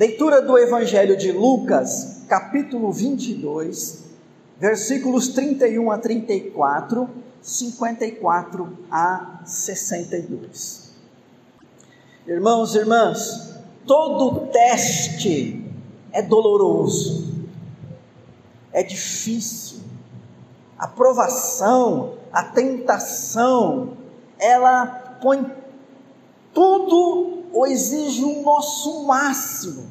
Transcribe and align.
Leitura 0.00 0.40
do 0.40 0.56
Evangelho 0.56 1.14
de 1.14 1.30
Lucas, 1.30 2.22
capítulo 2.26 2.90
22, 2.90 4.04
versículos 4.58 5.28
31 5.28 5.90
a 5.90 5.98
34, 5.98 7.06
54 7.42 8.78
a 8.90 9.42
62. 9.44 10.94
Irmãos 12.26 12.74
e 12.74 12.78
irmãs, 12.78 13.58
todo 13.86 14.46
teste 14.46 15.70
é 16.12 16.22
doloroso, 16.22 17.34
é 18.72 18.82
difícil. 18.82 19.80
A 20.78 20.88
provação, 20.88 22.14
a 22.32 22.42
tentação, 22.42 23.98
ela 24.38 25.18
põe 25.20 25.44
tudo 26.54 27.39
ou 27.52 27.66
exige 27.66 28.24
o 28.24 28.42
nosso 28.42 29.04
máximo. 29.04 29.90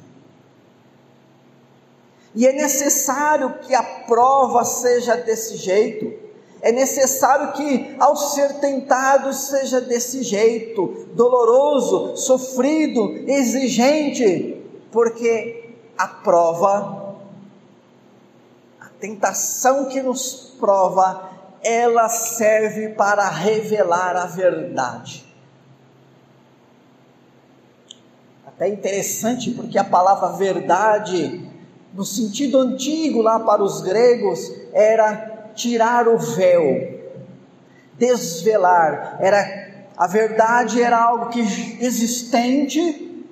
E 2.36 2.46
é 2.46 2.54
necessário 2.54 3.60
que 3.60 3.74
a 3.74 3.84
prova 3.84 4.64
seja 4.64 5.16
desse 5.16 5.58
jeito. 5.58 6.30
É 6.62 6.72
necessário 6.72 7.54
que, 7.54 7.96
ao 8.00 8.16
ser 8.16 8.60
tentado, 8.60 9.34
seja 9.34 9.80
desse 9.80 10.24
jeito, 10.24 11.08
doloroso, 11.14 12.18
sofrido, 12.18 13.24
exigente, 13.28 14.62
porque 14.92 15.74
a 15.98 16.08
prova, 16.08 17.16
a 18.80 18.90
tentação 19.00 19.86
que 19.86 20.02
nos 20.02 20.54
prova, 20.60 21.30
ela 21.64 22.10
serve 22.10 22.90
para 22.90 23.28
revelar 23.28 24.16
a 24.16 24.26
verdade. 24.26 25.29
Até 28.50 28.68
interessante, 28.68 29.52
porque 29.52 29.78
a 29.78 29.84
palavra 29.84 30.30
verdade, 30.30 31.48
no 31.94 32.04
sentido 32.04 32.60
antigo 32.60 33.22
lá 33.22 33.40
para 33.40 33.62
os 33.62 33.82
gregos, 33.82 34.52
era 34.74 35.52
tirar 35.54 36.08
o 36.08 36.18
véu, 36.18 37.00
desvelar, 37.98 39.18
era 39.22 39.86
a 39.96 40.08
verdade 40.08 40.82
era 40.82 40.98
algo 40.98 41.30
que 41.30 41.40
existente, 41.80 43.24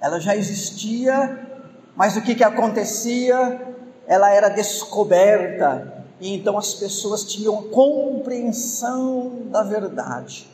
ela 0.00 0.20
já 0.20 0.36
existia, 0.36 1.48
mas 1.96 2.16
o 2.16 2.22
que, 2.22 2.34
que 2.34 2.44
acontecia? 2.44 3.74
Ela 4.06 4.30
era 4.30 4.50
descoberta, 4.50 6.04
e 6.20 6.32
então 6.32 6.56
as 6.56 6.74
pessoas 6.74 7.24
tinham 7.24 7.64
compreensão 7.70 9.46
da 9.46 9.64
verdade. 9.64 10.53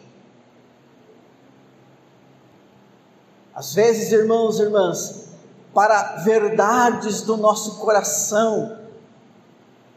Às 3.60 3.74
vezes, 3.74 4.10
irmãos 4.10 4.58
e 4.58 4.62
irmãs, 4.62 5.26
para 5.74 6.16
verdades 6.24 7.20
do 7.20 7.36
nosso 7.36 7.76
coração, 7.76 8.78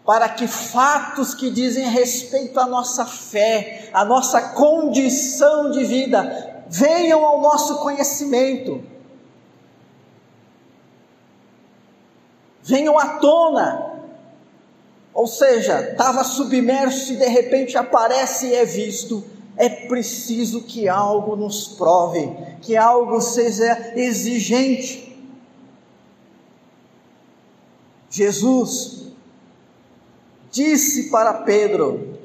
para 0.06 0.28
que 0.28 0.50
fatos 0.50 1.34
que 1.34 1.50
dizem 1.50 1.88
respeito 1.88 2.60
à 2.60 2.66
nossa 2.66 3.06
fé, 3.06 3.90
à 3.94 4.04
nossa 4.04 4.50
condição 4.50 5.72
de 5.72 5.86
vida, 5.86 6.66
venham 6.68 7.24
ao 7.24 7.40
nosso 7.40 7.78
conhecimento, 7.78 8.84
venham 12.62 13.00
à 13.00 13.18
tona, 13.18 13.94
ou 15.14 15.26
seja, 15.26 15.92
estava 15.92 16.26
submerso 16.26 17.14
e 17.14 17.16
de 17.16 17.28
repente 17.28 17.78
aparece 17.78 18.48
e 18.48 18.56
é 18.56 18.66
visto 18.66 19.24
é 19.56 19.70
preciso 19.88 20.64
que 20.64 20.88
algo 20.88 21.36
nos 21.36 21.68
prove, 21.68 22.36
que 22.62 22.76
algo 22.76 23.22
seja 23.22 23.94
exigente. 23.96 25.14
Jesus 28.10 29.14
disse 30.52 31.10
para 31.10 31.34
Pedro: 31.44 32.18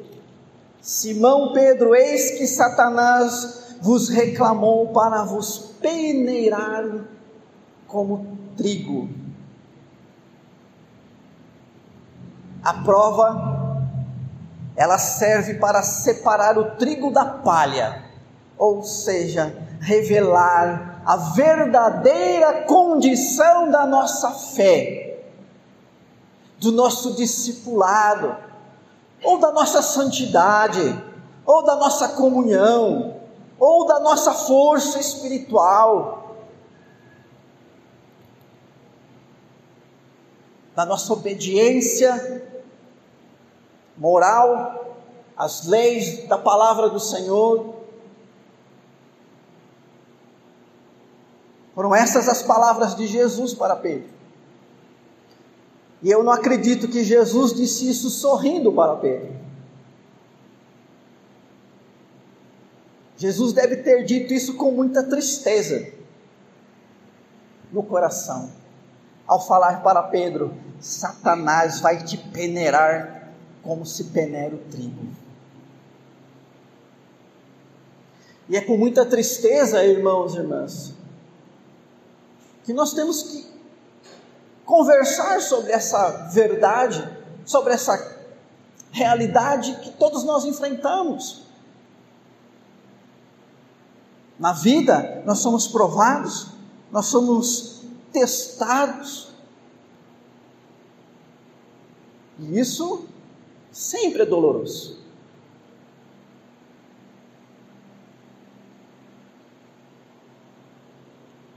Simão 0.80 1.52
Pedro, 1.52 1.94
eis 1.94 2.38
que 2.38 2.46
Satanás 2.46 3.76
vos 3.80 4.08
reclamou 4.08 4.88
para 4.88 5.22
vos 5.24 5.58
peneirar 5.80 7.08
como 7.86 8.38
trigo. 8.56 9.08
A 12.62 12.74
prova 12.82 13.57
ela 14.78 14.96
serve 14.96 15.54
para 15.54 15.82
separar 15.82 16.56
o 16.56 16.76
trigo 16.76 17.10
da 17.10 17.24
palha, 17.24 18.04
ou 18.56 18.84
seja, 18.84 19.52
revelar 19.80 21.02
a 21.04 21.16
verdadeira 21.16 22.62
condição 22.62 23.72
da 23.72 23.84
nossa 23.84 24.30
fé, 24.30 25.18
do 26.60 26.70
nosso 26.70 27.16
discipulado, 27.16 28.36
ou 29.24 29.40
da 29.40 29.50
nossa 29.50 29.82
santidade, 29.82 30.96
ou 31.44 31.64
da 31.64 31.74
nossa 31.74 32.10
comunhão, 32.10 33.16
ou 33.58 33.84
da 33.84 33.98
nossa 33.98 34.32
força 34.32 35.00
espiritual, 35.00 36.36
da 40.76 40.86
nossa 40.86 41.12
obediência 41.12 42.57
moral, 43.98 44.96
as 45.36 45.66
leis 45.66 46.26
da 46.26 46.38
palavra 46.38 46.88
do 46.88 46.98
Senhor. 46.98 47.76
Foram 51.74 51.94
essas 51.94 52.28
as 52.28 52.42
palavras 52.42 52.94
de 52.96 53.06
Jesus 53.06 53.54
para 53.54 53.76
Pedro. 53.76 54.08
E 56.02 56.10
eu 56.10 56.22
não 56.22 56.32
acredito 56.32 56.88
que 56.88 57.04
Jesus 57.04 57.52
disse 57.52 57.88
isso 57.90 58.08
sorrindo 58.08 58.72
para 58.72 58.96
Pedro. 58.96 59.36
Jesus 63.16 63.52
deve 63.52 63.78
ter 63.78 64.04
dito 64.04 64.32
isso 64.32 64.54
com 64.54 64.70
muita 64.70 65.02
tristeza 65.02 65.92
no 67.72 67.82
coração, 67.82 68.50
ao 69.26 69.44
falar 69.44 69.82
para 69.82 70.04
Pedro: 70.04 70.54
Satanás 70.80 71.80
vai 71.80 72.02
te 72.04 72.16
peneirar 72.16 73.17
como 73.62 73.84
se 73.84 74.04
peneira 74.04 74.54
o 74.54 74.58
trigo. 74.70 75.08
E 78.48 78.56
é 78.56 78.60
com 78.60 78.76
muita 78.76 79.04
tristeza, 79.04 79.84
irmãos 79.84 80.34
e 80.34 80.38
irmãs, 80.38 80.94
que 82.64 82.72
nós 82.72 82.94
temos 82.94 83.22
que 83.22 83.46
conversar 84.64 85.40
sobre 85.40 85.72
essa 85.72 86.28
verdade, 86.32 87.06
sobre 87.44 87.72
essa 87.72 88.16
realidade 88.90 89.76
que 89.80 89.90
todos 89.92 90.24
nós 90.24 90.44
enfrentamos. 90.44 91.42
Na 94.38 94.52
vida, 94.52 95.22
nós 95.26 95.40
somos 95.40 95.66
provados, 95.66 96.48
nós 96.90 97.06
somos 97.06 97.82
testados. 98.12 99.28
E 102.38 102.58
isso 102.58 103.06
sempre 103.78 104.22
é 104.22 104.26
doloroso. 104.26 104.98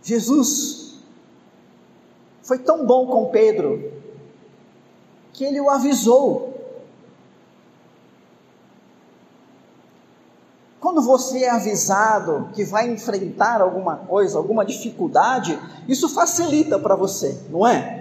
Jesus 0.04 1.00
foi 2.44 2.60
tão 2.60 2.86
bom 2.86 3.08
com 3.08 3.32
Pedro 3.32 3.92
que 5.34 5.44
ele 5.44 5.60
o 5.60 5.68
avisou. 5.68 6.54
Quando 10.80 11.02
você 11.02 11.46
é 11.46 11.50
avisado 11.50 12.50
que 12.54 12.64
vai 12.64 12.88
enfrentar 12.88 13.62
alguma 13.62 13.96
coisa, 13.96 14.38
alguma 14.38 14.64
dificuldade, 14.64 15.58
isso 15.88 16.08
facilita 16.08 16.78
para 16.78 16.96
você, 16.96 17.42
não 17.50 17.66
é? 17.66 18.01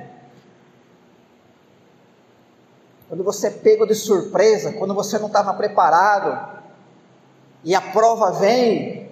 Quando 3.10 3.24
você 3.24 3.48
é 3.48 3.50
pego 3.50 3.84
de 3.84 3.94
surpresa, 3.96 4.72
quando 4.74 4.94
você 4.94 5.18
não 5.18 5.26
estava 5.26 5.52
preparado, 5.54 6.60
e 7.64 7.74
a 7.74 7.80
prova 7.80 8.30
vem, 8.30 9.10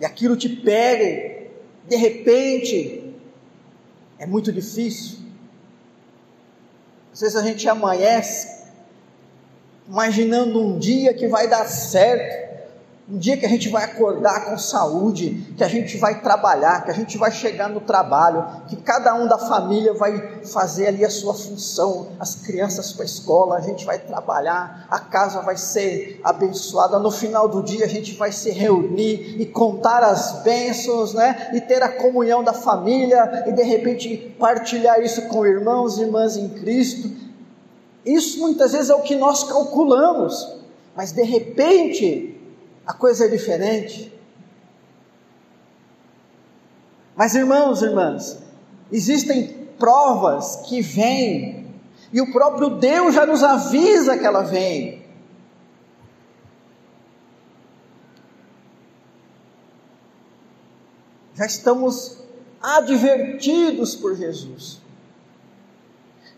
e 0.00 0.04
aquilo 0.06 0.34
te 0.34 0.48
pega, 0.48 1.50
de 1.86 1.96
repente, 1.96 3.14
é 4.18 4.24
muito 4.24 4.50
difícil. 4.50 5.18
Às 7.12 7.20
vezes 7.20 7.36
a 7.36 7.42
gente 7.42 7.68
amanhece 7.68 8.62
imaginando 9.86 10.62
um 10.62 10.78
dia 10.78 11.12
que 11.12 11.28
vai 11.28 11.46
dar 11.46 11.66
certo, 11.66 12.51
Um 13.12 13.18
dia 13.18 13.36
que 13.36 13.44
a 13.44 13.48
gente 13.48 13.68
vai 13.68 13.84
acordar 13.84 14.46
com 14.46 14.56
saúde, 14.56 15.46
que 15.54 15.62
a 15.62 15.68
gente 15.68 15.98
vai 15.98 16.22
trabalhar, 16.22 16.82
que 16.82 16.90
a 16.90 16.94
gente 16.94 17.18
vai 17.18 17.30
chegar 17.30 17.68
no 17.68 17.82
trabalho, 17.82 18.42
que 18.66 18.76
cada 18.76 19.14
um 19.14 19.28
da 19.28 19.36
família 19.36 19.92
vai 19.92 20.40
fazer 20.46 20.86
ali 20.86 21.04
a 21.04 21.10
sua 21.10 21.34
função, 21.34 22.08
as 22.18 22.36
crianças 22.36 22.90
para 22.90 23.02
a 23.02 23.04
escola, 23.04 23.58
a 23.58 23.60
gente 23.60 23.84
vai 23.84 23.98
trabalhar, 23.98 24.86
a 24.90 24.98
casa 24.98 25.42
vai 25.42 25.58
ser 25.58 26.22
abençoada. 26.24 26.98
No 26.98 27.10
final 27.10 27.50
do 27.50 27.62
dia 27.62 27.84
a 27.84 27.88
gente 27.88 28.14
vai 28.14 28.32
se 28.32 28.50
reunir 28.50 29.38
e 29.38 29.44
contar 29.44 30.02
as 30.02 30.42
bênçãos, 30.42 31.12
né? 31.12 31.50
E 31.52 31.60
ter 31.60 31.82
a 31.82 31.90
comunhão 31.90 32.42
da 32.42 32.54
família 32.54 33.44
e 33.46 33.52
de 33.52 33.62
repente 33.62 34.34
partilhar 34.38 35.02
isso 35.02 35.28
com 35.28 35.44
irmãos 35.44 35.98
e 35.98 36.00
irmãs 36.00 36.38
em 36.38 36.48
Cristo. 36.48 37.10
Isso 38.06 38.40
muitas 38.40 38.72
vezes 38.72 38.88
é 38.88 38.94
o 38.94 39.02
que 39.02 39.16
nós 39.16 39.44
calculamos, 39.44 40.50
mas 40.96 41.12
de 41.12 41.22
repente 41.22 42.38
a 42.86 42.92
coisa 42.92 43.26
é 43.26 43.28
diferente. 43.28 44.12
Mas 47.16 47.34
irmãos, 47.34 47.82
irmãs, 47.82 48.38
existem 48.90 49.68
provas 49.78 50.56
que 50.68 50.80
vêm, 50.80 51.66
e 52.12 52.20
o 52.20 52.32
próprio 52.32 52.70
Deus 52.70 53.14
já 53.14 53.24
nos 53.24 53.42
avisa 53.42 54.18
que 54.18 54.26
ela 54.26 54.42
vem. 54.42 55.02
Já 61.34 61.46
estamos 61.46 62.18
advertidos 62.60 63.96
por 63.96 64.14
Jesus 64.14 64.81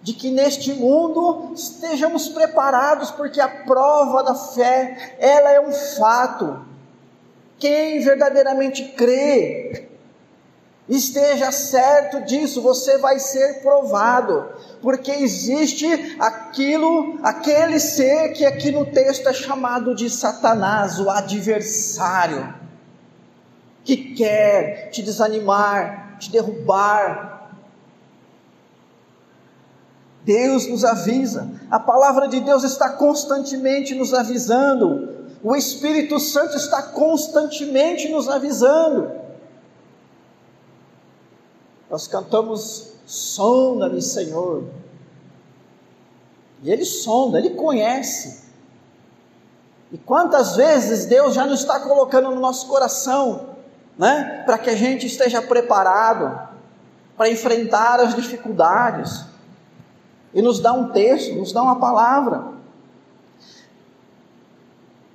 de 0.05 0.13
que 0.13 0.31
neste 0.31 0.75
mundo 0.75 1.53
estejamos 1.55 2.29
preparados, 2.29 3.11
porque 3.11 3.41
a 3.41 3.49
prova 3.49 4.23
da 4.23 4.35
fé, 4.35 5.17
ela 5.19 5.51
é 5.51 5.59
um 5.59 5.73
fato. 5.73 6.63
Quem 7.59 8.01
verdadeiramente 8.01 8.85
crê, 8.95 9.89
esteja 10.87 11.51
certo 11.51 12.21
disso, 12.21 12.61
você 12.61 12.99
vai 12.99 13.19
ser 13.19 13.63
provado, 13.63 14.47
porque 14.83 15.11
existe 15.11 15.87
aquilo, 16.21 17.19
aquele 17.23 17.81
ser 17.81 18.35
que 18.35 18.45
aqui 18.45 18.71
no 18.71 18.85
texto 18.85 19.27
é 19.27 19.33
chamado 19.33 19.95
de 19.95 20.11
Satanás, 20.11 21.01
o 21.01 21.09
adversário, 21.09 22.55
que 23.83 24.15
quer 24.15 24.91
te 24.91 25.03
desanimar, 25.03 26.19
te 26.19 26.31
derrubar, 26.31 27.34
Deus 30.25 30.67
nos 30.67 30.85
avisa, 30.85 31.51
a 31.71 31.79
palavra 31.79 32.27
de 32.29 32.41
Deus 32.41 32.65
está 32.65 32.91
constantemente 32.91 33.95
nos 33.95 34.15
avisando, 34.15 35.27
o 35.43 35.55
Espírito 35.55 36.19
Santo 36.19 36.57
está 36.57 36.83
constantemente 36.83 38.09
nos 38.09 38.29
avisando. 38.29 39.13
Nós 41.91 42.09
cantamos, 42.09 42.95
sonda-me, 43.05 44.01
Senhor. 44.01 44.65
E 46.63 46.71
Ele 46.71 46.87
sonda, 46.87 47.39
Ele 47.39 47.51
conhece. 47.51 48.45
E 49.93 49.99
quantas 49.99 50.57
vezes 50.57 51.05
Deus 51.05 51.35
já 51.35 51.45
nos 51.45 51.61
está 51.61 51.79
colocando 51.81 52.31
no 52.31 52.41
nosso 52.41 52.67
coração, 52.67 53.51
né, 53.99 54.43
para 54.47 54.57
que 54.57 54.71
a 54.71 54.75
gente 54.75 55.07
esteja 55.07 55.43
preparado 55.43 56.49
para 57.19 57.29
enfrentar 57.29 58.01
as 58.01 58.15
dificuldades 58.15 59.34
e 60.35 60.43
nos 60.43 60.59
dá 60.59 60.73
um 60.73 60.91
texto, 60.91 61.35
nos 61.37 61.53
dá 61.53 61.63
uma 61.63 61.79
palavra. 61.79 62.53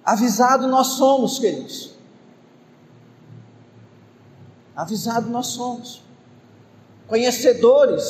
Avisado 0.04 0.68
nós 0.68 0.88
somos, 0.88 1.38
queridos. 1.38 1.94
Avisado 4.76 5.30
nós 5.30 5.48
somos. 5.48 6.02
Conhecedores 7.08 8.04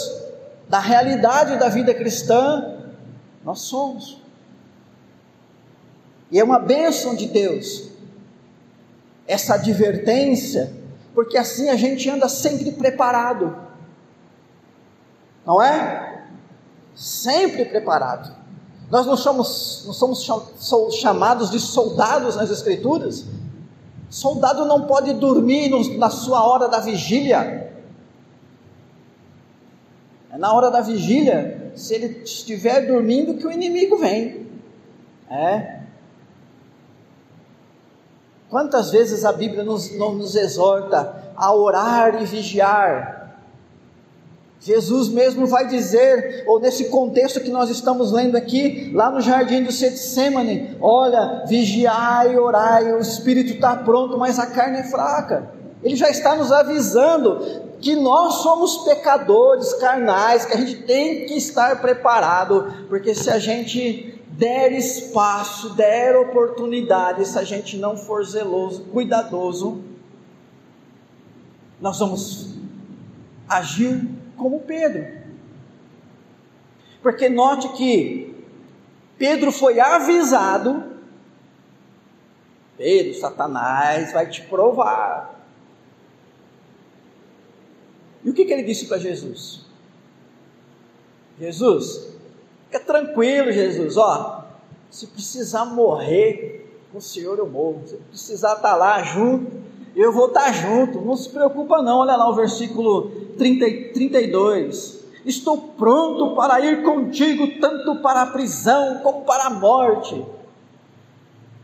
da 0.69 0.79
realidade 0.79 1.57
da 1.57 1.67
vida 1.67 1.93
cristã, 1.95 2.77
nós 3.43 3.61
somos. 3.61 4.21
E 6.31 6.39
é 6.39 6.43
uma 6.43 6.59
bênção 6.59 7.15
de 7.15 7.25
Deus, 7.25 7.89
essa 9.27 9.55
advertência, 9.55 10.71
porque 11.15 11.37
assim 11.37 11.69
a 11.69 11.75
gente 11.75 12.07
anda 12.07 12.29
sempre 12.29 12.71
preparado, 12.71 13.57
não 15.43 15.59
é? 15.59 16.08
Sempre 16.99 17.63
preparado. 17.63 18.35
Nós 18.91 19.05
não 19.05 19.15
somos, 19.15 19.83
não 19.85 19.93
somos 19.93 20.95
chamados 20.95 21.49
de 21.49 21.59
soldados 21.59 22.35
nas 22.35 22.51
Escrituras. 22.51 23.25
Soldado 24.09 24.65
não 24.65 24.81
pode 24.81 25.13
dormir 25.13 25.69
na 25.97 26.09
sua 26.09 26.45
hora 26.45 26.67
da 26.67 26.79
vigília. 26.79 27.71
É 30.29 30.37
na 30.37 30.53
hora 30.53 30.69
da 30.69 30.81
vigília, 30.81 31.71
se 31.75 31.93
ele 31.93 32.23
estiver 32.23 32.85
dormindo, 32.85 33.35
que 33.35 33.47
o 33.47 33.51
inimigo 33.51 33.97
vem. 33.97 34.47
É. 35.29 35.79
Quantas 38.49 38.91
vezes 38.91 39.23
a 39.23 39.31
Bíblia 39.31 39.63
nos, 39.63 39.97
nos 39.97 40.35
exorta 40.35 41.31
a 41.35 41.53
orar 41.53 42.21
e 42.21 42.25
vigiar? 42.25 43.18
Jesus 44.61 45.07
mesmo 45.07 45.47
vai 45.47 45.67
dizer, 45.67 46.43
ou 46.45 46.59
nesse 46.59 46.89
contexto 46.89 47.39
que 47.39 47.49
nós 47.49 47.69
estamos 47.69 48.11
lendo 48.11 48.35
aqui, 48.35 48.91
lá 48.93 49.09
no 49.09 49.21
jardim 49.21 49.63
do 49.63 49.71
Getsemane, 49.71 50.75
olha, 50.81 51.45
vigiai 51.47 52.37
orai, 52.37 52.93
o 52.93 52.99
espírito 52.99 53.53
está 53.53 53.77
pronto, 53.77 54.17
mas 54.17 54.37
a 54.37 54.47
carne 54.47 54.79
é 54.79 54.83
fraca. 54.83 55.53
Ele 55.81 55.95
já 55.95 56.09
está 56.09 56.35
nos 56.35 56.51
avisando 56.51 57.69
que 57.79 57.95
nós 57.95 58.35
somos 58.35 58.79
pecadores 58.79 59.73
carnais, 59.75 60.43
que 60.43 60.53
a 60.53 60.57
gente 60.57 60.83
tem 60.83 61.25
que 61.25 61.35
estar 61.35 61.79
preparado, 61.79 62.85
porque 62.89 63.15
se 63.15 63.29
a 63.29 63.39
gente 63.39 64.21
der 64.31 64.73
espaço, 64.73 65.69
der 65.75 66.17
oportunidade, 66.17 67.25
se 67.25 67.39
a 67.39 67.43
gente 67.43 67.77
não 67.77 67.95
for 67.95 68.25
zeloso, 68.25 68.83
cuidadoso, 68.91 69.81
nós 71.79 71.97
vamos 71.99 72.55
agir 73.47 74.18
como 74.39 74.61
Pedro. 74.61 75.05
Porque 77.03 77.29
note 77.29 77.69
que 77.69 78.35
Pedro 79.17 79.51
foi 79.51 79.79
avisado: 79.79 80.83
Pedro, 82.77 83.13
Satanás 83.19 84.11
vai 84.11 84.27
te 84.27 84.41
provar. 84.41 85.35
E 88.23 88.29
o 88.29 88.33
que, 88.33 88.45
que 88.45 88.51
ele 88.51 88.63
disse 88.63 88.87
para 88.87 88.97
Jesus? 88.97 89.65
Jesus, 91.39 92.09
fica 92.65 92.81
tranquilo, 92.81 93.51
Jesus, 93.51 93.95
ó, 93.95 94.45
se 94.89 95.07
precisar 95.07 95.63
morrer 95.65 96.59
com 96.91 96.97
o 96.97 97.01
Senhor 97.01 97.37
eu 97.37 97.47
morro, 97.47 97.83
se 97.87 97.95
precisar 97.95 98.55
estar 98.55 98.75
lá 98.75 99.01
junto, 99.03 99.68
eu 100.01 100.13
vou 100.13 100.27
estar 100.27 100.51
junto, 100.53 101.01
não 101.01 101.17
se 101.17 101.29
preocupa 101.29 101.81
não, 101.81 101.99
olha 101.99 102.15
lá 102.15 102.29
o 102.29 102.35
versículo 102.35 103.11
30, 103.37 103.93
32. 103.93 104.99
Estou 105.25 105.57
pronto 105.57 106.35
para 106.35 106.61
ir 106.61 106.83
contigo, 106.83 107.59
tanto 107.59 108.01
para 108.01 108.21
a 108.21 108.27
prisão 108.27 108.99
como 109.03 109.25
para 109.25 109.47
a 109.47 109.49
morte. 109.49 110.25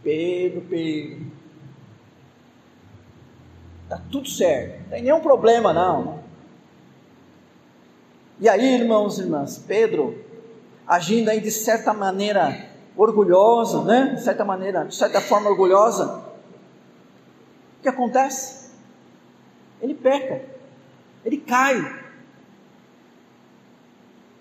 Pedro, 0.03 0.61
Pedro. 0.69 1.25
Está 3.83 4.01
tudo 4.11 4.27
certo, 4.27 4.81
não 4.81 4.89
tem 4.89 5.03
nenhum 5.03 5.21
problema 5.21 5.71
não. 5.71 6.19
E 8.37 8.49
aí, 8.49 8.75
irmãos 8.81 9.17
e 9.17 9.21
irmãs, 9.21 9.63
Pedro, 9.65 10.13
agindo 10.85 11.29
aí 11.29 11.39
de 11.39 11.51
certa 11.51 11.93
maneira 11.93 12.67
orgulhosa, 12.97 13.83
né? 13.83 14.15
De 14.15 14.23
certa 14.23 14.43
maneira, 14.43 14.83
de 14.83 14.93
certa 14.93 15.21
forma 15.21 15.49
orgulhosa, 15.49 16.24
que 17.85 17.89
acontece? 17.89 18.71
Ele 19.81 19.93
peca 19.93 20.55
ele 21.25 21.37
cai. 21.37 22.05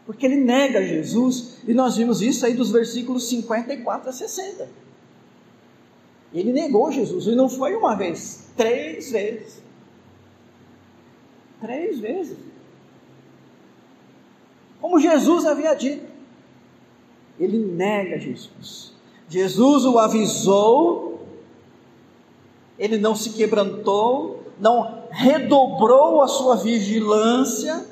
Porque 0.04 0.26
ele 0.26 0.36
nega 0.36 0.86
Jesus, 0.86 1.60
e 1.66 1.72
nós 1.72 1.96
vimos 1.96 2.20
isso 2.20 2.44
aí 2.44 2.52
dos 2.52 2.70
versículos 2.70 3.26
54 3.30 4.10
a 4.10 4.12
60. 4.12 4.68
Ele 6.32 6.52
negou 6.52 6.92
Jesus, 6.92 7.26
e 7.26 7.34
não 7.34 7.48
foi 7.48 7.74
uma 7.74 7.96
vez, 7.96 8.50
três 8.54 9.10
vezes. 9.10 9.62
Três 11.58 11.98
vezes. 11.98 12.36
Como 14.78 15.00
Jesus 15.00 15.46
havia 15.46 15.72
dito, 15.72 16.04
ele 17.40 17.56
nega 17.56 18.18
Jesus. 18.18 18.92
Jesus 19.26 19.86
o 19.86 19.98
avisou, 19.98 21.03
ele 22.78 22.99
não 22.99 23.14
se 23.14 23.31
quebrantou, 23.31 24.52
não 24.59 25.04
redobrou 25.11 26.23
a 26.23 26.28
sua 26.28 26.57
vigilância, 26.57 27.85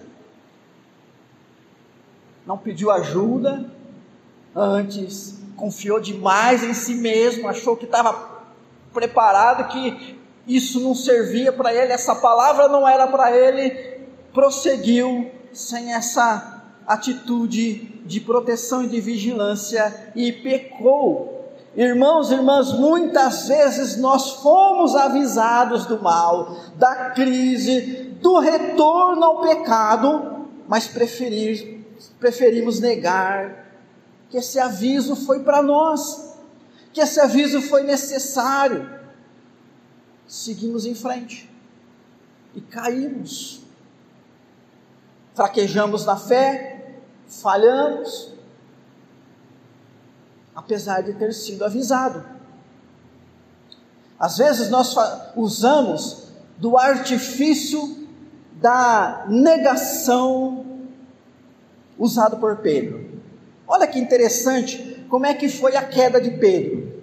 não 2.46 2.58
pediu 2.58 2.90
ajuda, 2.90 3.70
antes 4.54 5.40
confiou 5.56 6.00
demais 6.00 6.62
em 6.64 6.74
si 6.74 6.94
mesmo, 6.94 7.48
achou 7.48 7.76
que 7.76 7.84
estava 7.84 8.30
preparado 8.92 9.68
que 9.68 10.18
isso 10.46 10.80
não 10.80 10.94
servia 10.94 11.52
para 11.52 11.72
ele, 11.72 11.92
essa 11.92 12.16
palavra 12.16 12.68
não 12.68 12.86
era 12.86 13.06
para 13.06 13.36
ele, 13.36 13.70
prosseguiu 14.32 15.30
sem 15.52 15.94
essa 15.94 16.64
atitude 16.86 18.02
de 18.04 18.20
proteção 18.20 18.82
e 18.82 18.88
de 18.88 19.00
vigilância 19.00 20.12
e 20.16 20.32
pecou. 20.32 21.31
Irmãos 21.74 22.30
e 22.30 22.34
irmãs, 22.34 22.72
muitas 22.72 23.48
vezes 23.48 23.96
nós 23.96 24.34
fomos 24.42 24.94
avisados 24.94 25.86
do 25.86 26.02
mal, 26.02 26.56
da 26.76 27.10
crise, 27.10 28.14
do 28.20 28.38
retorno 28.38 29.24
ao 29.24 29.40
pecado, 29.40 30.48
mas 30.68 30.86
preferir, 30.86 31.84
preferimos 32.20 32.78
negar 32.78 33.66
que 34.28 34.36
esse 34.36 34.58
aviso 34.58 35.16
foi 35.16 35.40
para 35.40 35.62
nós, 35.62 36.36
que 36.92 37.00
esse 37.00 37.18
aviso 37.20 37.62
foi 37.62 37.82
necessário. 37.82 38.88
Seguimos 40.26 40.84
em 40.84 40.94
frente 40.94 41.50
e 42.54 42.60
caímos 42.60 43.62
fraquejamos 45.34 46.04
na 46.04 46.16
fé, 46.16 46.96
falhamos, 47.26 48.32
apesar 50.54 51.02
de 51.02 51.14
ter 51.14 51.32
sido 51.32 51.64
avisado. 51.64 52.24
Às 54.18 54.38
vezes 54.38 54.68
nós 54.68 54.94
usamos 55.34 56.28
do 56.58 56.78
artifício 56.78 58.06
da 58.60 59.26
negação 59.28 60.64
usado 61.98 62.36
por 62.36 62.58
Pedro. 62.58 63.20
Olha 63.66 63.86
que 63.86 63.98
interessante 63.98 65.04
como 65.08 65.26
é 65.26 65.34
que 65.34 65.48
foi 65.48 65.76
a 65.76 65.82
queda 65.82 66.20
de 66.20 66.30
Pedro. 66.30 67.02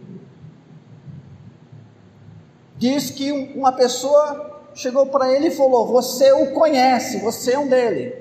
Diz 2.78 3.10
que 3.10 3.32
uma 3.32 3.74
pessoa 3.74 4.62
chegou 4.74 5.06
para 5.08 5.34
ele 5.34 5.48
e 5.48 5.52
falou: 5.52 5.88
Você 5.88 6.32
o 6.32 6.54
conhece, 6.54 7.20
você 7.20 7.54
é 7.54 7.60
um 7.60 7.68
dele. 7.68 8.16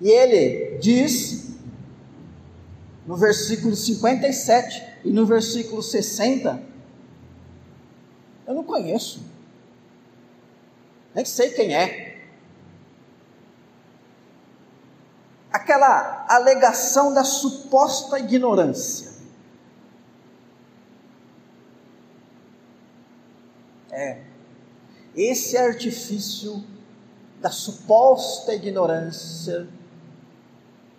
E 0.00 0.10
ele 0.10 0.78
diz, 0.78 1.45
no 3.06 3.16
versículo 3.16 3.76
57 3.76 4.82
e 5.04 5.10
no 5.10 5.24
versículo 5.24 5.82
60, 5.82 6.60
Eu 8.46 8.54
não 8.54 8.64
conheço, 8.64 9.20
nem 11.14 11.24
sei 11.24 11.50
quem 11.50 11.74
é. 11.74 12.24
Aquela 15.52 16.26
alegação 16.28 17.12
da 17.12 17.24
suposta 17.24 18.18
ignorância. 18.18 19.16
É, 23.90 24.20
esse 25.16 25.56
artifício 25.56 26.62
da 27.40 27.50
suposta 27.50 28.54
ignorância, 28.54 29.66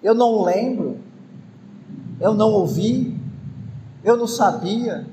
eu 0.01 0.15
não 0.15 0.43
lembro, 0.43 0.96
eu 2.19 2.33
não 2.33 2.51
ouvi, 2.51 3.17
eu 4.03 4.17
não 4.17 4.27
sabia, 4.27 5.05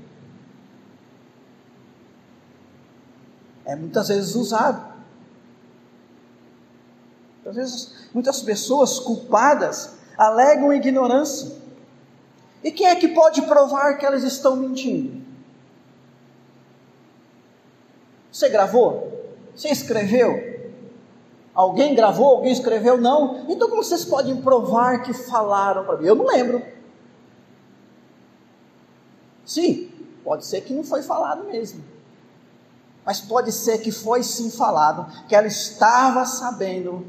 é 3.64 3.75
muitas 3.75 4.08
vezes 4.08 4.34
usado. 4.34 4.94
Às 7.46 7.54
vezes, 7.56 8.08
muitas 8.14 8.40
pessoas 8.42 8.99
culpadas 8.99 9.96
alegam 10.16 10.73
ignorância. 10.73 11.52
E 12.62 12.70
quem 12.70 12.87
é 12.87 12.96
que 12.96 13.08
pode 13.08 13.42
provar 13.42 13.99
que 13.99 14.06
elas 14.06 14.23
estão 14.23 14.56
mentindo? 14.56 15.23
Você 18.32 18.49
gravou? 18.49 19.12
Você 19.54 19.68
escreveu? 19.68 20.54
Alguém 21.54 21.94
gravou? 21.94 22.37
Alguém 22.37 22.52
escreveu? 22.52 22.99
Não. 22.99 23.44
Então 23.49 23.68
como 23.68 23.82
vocês 23.82 24.04
podem 24.04 24.40
provar 24.40 25.02
que 25.02 25.12
falaram 25.12 25.84
para 25.84 25.99
mim? 25.99 26.06
Eu 26.06 26.14
não 26.14 26.26
lembro. 26.26 26.62
Sim, 29.44 29.90
pode 30.24 30.46
ser 30.46 30.62
que 30.62 30.72
não 30.72 30.84
foi 30.84 31.02
falado 31.02 31.44
mesmo. 31.44 31.82
Mas 33.04 33.20
pode 33.20 33.52
ser 33.52 33.78
que 33.78 33.92
foi 33.92 34.22
sim 34.22 34.50
falado, 34.50 35.06
que 35.28 35.34
ela 35.34 35.46
estava 35.46 36.24
sabendo, 36.24 37.06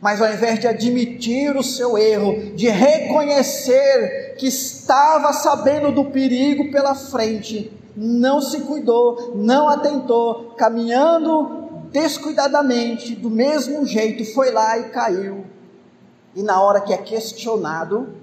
mas 0.00 0.20
ao 0.20 0.32
invés 0.32 0.60
de 0.60 0.68
admitir 0.68 1.56
o 1.56 1.62
seu 1.62 1.98
erro, 1.98 2.54
de 2.54 2.68
reconhecer 2.68 4.36
que 4.38 4.46
estava 4.46 5.32
sabendo 5.32 5.90
do 5.90 6.06
perigo 6.06 6.70
pela 6.70 6.94
frente, 6.94 7.72
não 7.96 8.40
se 8.40 8.60
cuidou, 8.60 9.32
não 9.34 9.68
atentou, 9.68 10.54
caminhando 10.56 11.62
descuidadamente, 11.90 13.14
do 13.14 13.28
mesmo 13.28 13.84
jeito, 13.84 14.24
foi 14.32 14.50
lá 14.50 14.78
e 14.78 14.84
caiu. 14.88 15.44
E 16.34 16.42
na 16.42 16.60
hora 16.62 16.80
que 16.80 16.92
é 16.92 16.96
questionado 16.96 18.21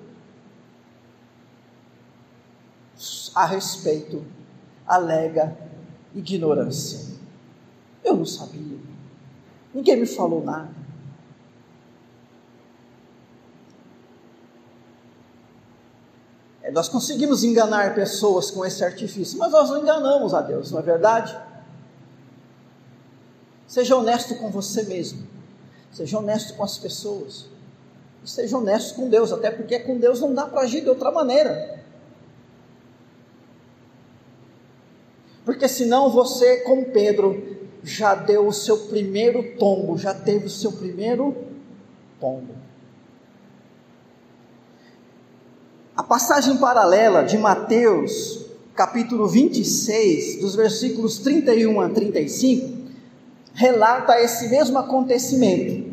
a 3.39 3.46
respeito, 3.46 4.25
alega 4.86 5.58
ignorância. 6.13 7.17
Eu 8.03 8.17
não 8.17 8.25
sabia, 8.25 8.77
ninguém 9.74 9.96
me 9.96 10.05
falou 10.05 10.43
nada. 10.43 10.69
É, 16.62 16.69
nós 16.69 16.89
conseguimos 16.89 17.41
enganar 17.46 17.96
pessoas 17.96 18.51
com 18.51 18.65
esse 18.65 18.84
artifício, 18.84 19.39
mas 19.39 19.53
nós 19.53 19.69
não 19.69 19.84
enganamos 19.84 20.34
a 20.34 20.41
Deus, 20.41 20.72
não 20.72 20.79
é 20.79 20.81
verdade? 20.81 21.39
Seja 23.65 23.96
honesto 23.96 24.36
com 24.36 24.50
você 24.50 24.84
mesmo, 24.84 25.25
seja 25.93 26.19
honesto 26.19 26.55
com 26.55 26.63
as 26.65 26.77
pessoas, 26.77 27.46
seja 28.25 28.58
honesto 28.58 28.96
com 28.96 29.08
Deus, 29.08 29.31
até 29.31 29.50
porque 29.50 29.79
com 29.79 29.98
Deus 29.98 30.19
não 30.19 30.34
dá 30.34 30.46
para 30.46 30.62
agir 30.62 30.81
de 30.81 30.89
outra 30.89 31.10
maneira. 31.10 31.78
Porque 35.49 35.67
senão 35.67 36.11
você, 36.11 36.57
como 36.57 36.91
Pedro, 36.91 37.57
já 37.81 38.13
deu 38.13 38.45
o 38.45 38.53
seu 38.53 38.81
primeiro 38.81 39.57
tombo, 39.57 39.97
já 39.97 40.13
teve 40.13 40.45
o 40.45 40.49
seu 40.49 40.73
primeiro 40.73 41.35
tombo. 42.19 42.53
A 45.97 46.03
passagem 46.03 46.57
paralela 46.57 47.23
de 47.23 47.35
Mateus, 47.35 48.45
capítulo 48.75 49.27
26, 49.27 50.39
dos 50.39 50.55
versículos 50.55 51.17
31 51.17 51.81
a 51.81 51.89
35, 51.89 52.91
relata 53.55 54.21
esse 54.21 54.49
mesmo 54.49 54.77
acontecimento. 54.77 55.91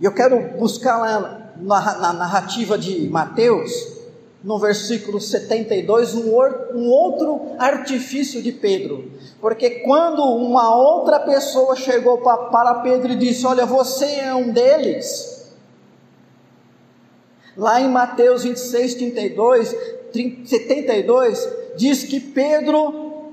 E 0.00 0.06
eu 0.06 0.14
quero 0.14 0.56
buscar 0.58 0.96
lá 0.96 1.52
na, 1.60 2.14
narrativa 2.14 2.78
de 2.78 3.06
Mateus, 3.10 3.97
no 4.42 4.58
versículo 4.58 5.20
72, 5.20 6.14
um, 6.14 6.30
um 6.74 6.88
outro 6.90 7.56
artifício 7.58 8.42
de 8.42 8.52
Pedro. 8.52 9.10
Porque 9.40 9.70
quando 9.80 10.22
uma 10.22 10.74
outra 10.74 11.18
pessoa 11.20 11.74
chegou 11.74 12.18
para 12.18 12.74
Pedro 12.76 13.12
e 13.12 13.16
disse: 13.16 13.44
Olha, 13.46 13.66
você 13.66 14.04
é 14.04 14.34
um 14.34 14.50
deles 14.50 15.38
Lá 17.58 17.80
em 17.80 17.88
Mateus 17.88 18.44
26, 18.44 18.94
32, 18.94 19.76
72, 20.44 21.48
diz 21.76 22.04
que 22.04 22.20
Pedro, 22.20 23.32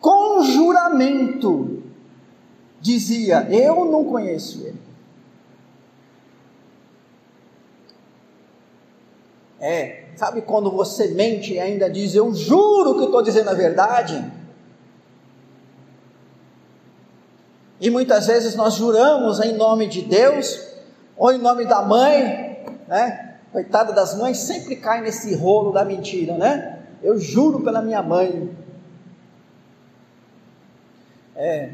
com 0.00 0.42
juramento, 0.42 1.80
dizia: 2.80 3.46
Eu 3.48 3.84
não 3.84 4.04
conheço 4.04 4.66
ele. 4.66 4.82
É, 9.60 10.01
sabe 10.16 10.42
quando 10.42 10.70
você 10.70 11.08
mente 11.08 11.54
e 11.54 11.60
ainda 11.60 11.88
diz: 11.88 12.14
Eu 12.14 12.34
juro 12.34 12.96
que 12.98 13.04
estou 13.04 13.22
dizendo 13.22 13.50
a 13.50 13.54
verdade? 13.54 14.24
E 17.80 17.90
muitas 17.90 18.28
vezes 18.28 18.54
nós 18.54 18.74
juramos 18.74 19.40
em 19.40 19.54
nome 19.54 19.88
de 19.88 20.02
Deus, 20.02 20.68
ou 21.16 21.32
em 21.32 21.38
nome 21.38 21.64
da 21.64 21.82
mãe, 21.82 22.64
né? 22.86 23.38
Coitada 23.50 23.92
das 23.92 24.16
mães, 24.16 24.38
sempre 24.38 24.76
cai 24.76 25.00
nesse 25.02 25.34
rolo 25.34 25.72
da 25.72 25.84
mentira, 25.84 26.38
né? 26.38 26.78
Eu 27.02 27.18
juro 27.18 27.60
pela 27.60 27.82
minha 27.82 28.00
mãe. 28.00 28.56
É. 31.34 31.70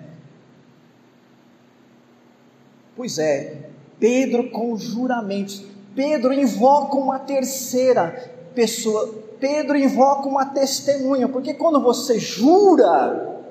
Pois 2.97 3.19
é, 3.19 3.69
Pedro 4.01 4.51
com 4.51 4.77
juramentos. 4.77 5.63
Pedro 5.99 6.33
invoca 6.33 6.95
uma 6.95 7.19
terceira 7.19 8.31
pessoa. 8.55 9.13
Pedro 9.41 9.77
invoca 9.77 10.29
uma 10.29 10.47
testemunha, 10.47 11.27
porque 11.27 11.53
quando 11.55 11.81
você 11.81 12.21
jura 12.21 13.43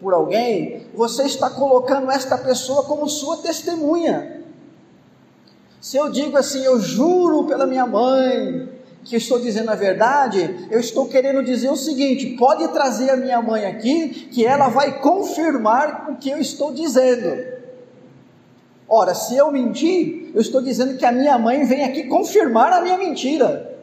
por 0.00 0.12
alguém, 0.12 0.88
você 0.92 1.22
está 1.22 1.48
colocando 1.48 2.10
esta 2.10 2.36
pessoa 2.36 2.82
como 2.82 3.08
sua 3.08 3.36
testemunha. 3.36 4.42
Se 5.80 5.96
eu 5.96 6.10
digo 6.10 6.36
assim, 6.36 6.64
eu 6.64 6.80
juro 6.80 7.44
pela 7.44 7.64
minha 7.64 7.86
mãe, 7.86 8.68
que 9.04 9.14
estou 9.14 9.38
dizendo 9.38 9.70
a 9.70 9.76
verdade, 9.76 10.66
eu 10.68 10.80
estou 10.80 11.06
querendo 11.06 11.44
dizer 11.44 11.70
o 11.70 11.76
seguinte: 11.76 12.36
pode 12.36 12.66
trazer 12.72 13.10
a 13.10 13.16
minha 13.16 13.40
mãe 13.40 13.66
aqui, 13.66 14.08
que 14.32 14.44
ela 14.44 14.66
vai 14.66 14.98
confirmar 14.98 16.10
o 16.10 16.16
que 16.16 16.30
eu 16.30 16.38
estou 16.38 16.72
dizendo. 16.72 17.54
Ora, 18.88 19.14
se 19.14 19.36
eu 19.36 19.50
mentir, 19.50 20.30
eu 20.34 20.40
estou 20.40 20.60
dizendo 20.60 20.96
que 20.98 21.04
a 21.04 21.12
minha 21.12 21.38
mãe 21.38 21.64
vem 21.64 21.84
aqui 21.84 22.04
confirmar 22.04 22.72
a 22.72 22.82
minha 22.82 22.98
mentira. 22.98 23.74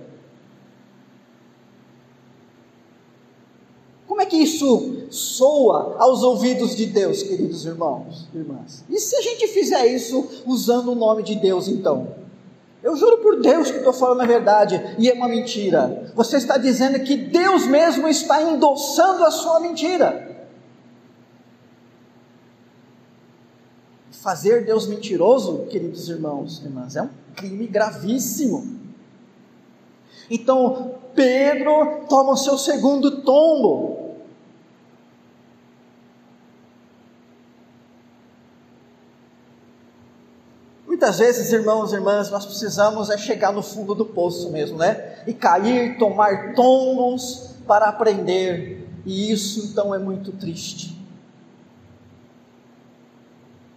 Como 4.08 4.22
é 4.22 4.26
que 4.26 4.38
isso 4.38 5.08
soa 5.10 5.96
aos 5.98 6.22
ouvidos 6.22 6.76
de 6.76 6.86
Deus, 6.86 7.24
queridos 7.24 7.66
irmãos, 7.66 8.28
irmãs? 8.34 8.84
E 8.90 9.00
se 9.00 9.16
a 9.16 9.22
gente 9.22 9.48
fizer 9.48 9.88
isso 9.88 10.44
usando 10.46 10.92
o 10.92 10.96
nome 10.96 11.24
de 11.24 11.36
Deus, 11.36 11.68
então? 11.68 12.16
Eu 12.84 12.96
juro 12.96 13.20
por 13.20 13.42
Deus 13.42 13.70
que 13.70 13.78
estou 13.78 13.94
falando 13.94 14.22
a 14.22 14.26
verdade 14.26 14.96
e 14.98 15.10
é 15.10 15.14
uma 15.14 15.28
mentira. 15.28 16.12
Você 16.16 16.38
está 16.38 16.58
dizendo 16.58 17.00
que 17.00 17.16
Deus 17.16 17.66
mesmo 17.68 18.08
está 18.08 18.42
endossando 18.42 19.24
a 19.24 19.32
sua 19.32 19.60
mentira. 19.60 20.31
Fazer 24.22 24.64
Deus 24.64 24.86
mentiroso, 24.86 25.66
queridos 25.66 26.08
irmãos 26.08 26.60
e 26.60 26.66
irmãs, 26.66 26.96
é 26.96 27.02
um 27.02 27.10
crime 27.36 27.66
gravíssimo. 27.66 28.80
Então, 30.30 30.94
Pedro 31.16 32.06
toma 32.08 32.34
o 32.34 32.38
seu 32.38 32.56
segundo 32.56 33.24
tombo. 33.24 34.18
Muitas 40.86 41.18
vezes, 41.18 41.52
irmãos 41.52 41.92
e 41.92 41.96
irmãs, 41.96 42.30
nós 42.30 42.46
precisamos 42.46 43.10
é 43.10 43.18
chegar 43.18 43.52
no 43.52 43.64
fundo 43.64 43.96
do 43.96 44.06
poço 44.06 44.52
mesmo, 44.52 44.78
né? 44.78 45.24
E 45.26 45.34
cair, 45.34 45.98
tomar 45.98 46.54
tombos 46.54 47.56
para 47.66 47.88
aprender. 47.88 48.88
E 49.04 49.32
isso 49.32 49.66
então 49.66 49.96
é 49.96 49.98
muito 49.98 50.32
triste. 50.32 51.01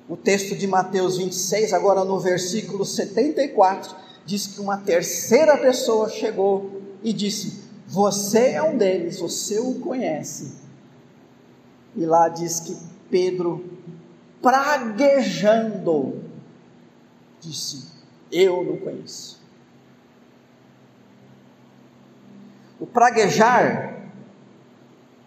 O 0.09 0.17
texto 0.17 0.55
de 0.55 0.67
Mateus 0.67 1.17
26, 1.17 1.73
agora 1.73 2.05
no 2.05 2.21
versículo 2.21 2.85
74, 2.85 3.97
diz 4.27 4.47
que 4.47 4.61
uma 4.61 4.77
terceira 4.77 5.57
pessoa 5.57 6.11
chegou 6.11 6.83
e 7.03 7.13
disse: 7.13 7.65
Você 7.87 8.51
é 8.51 8.63
um 8.63 8.77
deles, 8.77 9.19
você 9.19 9.59
o 9.59 9.75
conhece. 9.81 10.53
E 11.97 12.05
lá 12.05 12.29
diz 12.29 12.61
que 12.61 12.77
Pedro, 13.11 13.65
praguejando, 14.43 16.23
disse: 17.41 17.89
Eu 18.31 18.63
não 18.63 18.77
conheço. 18.77 19.43
O 22.79 22.87
praguejar 22.87 24.11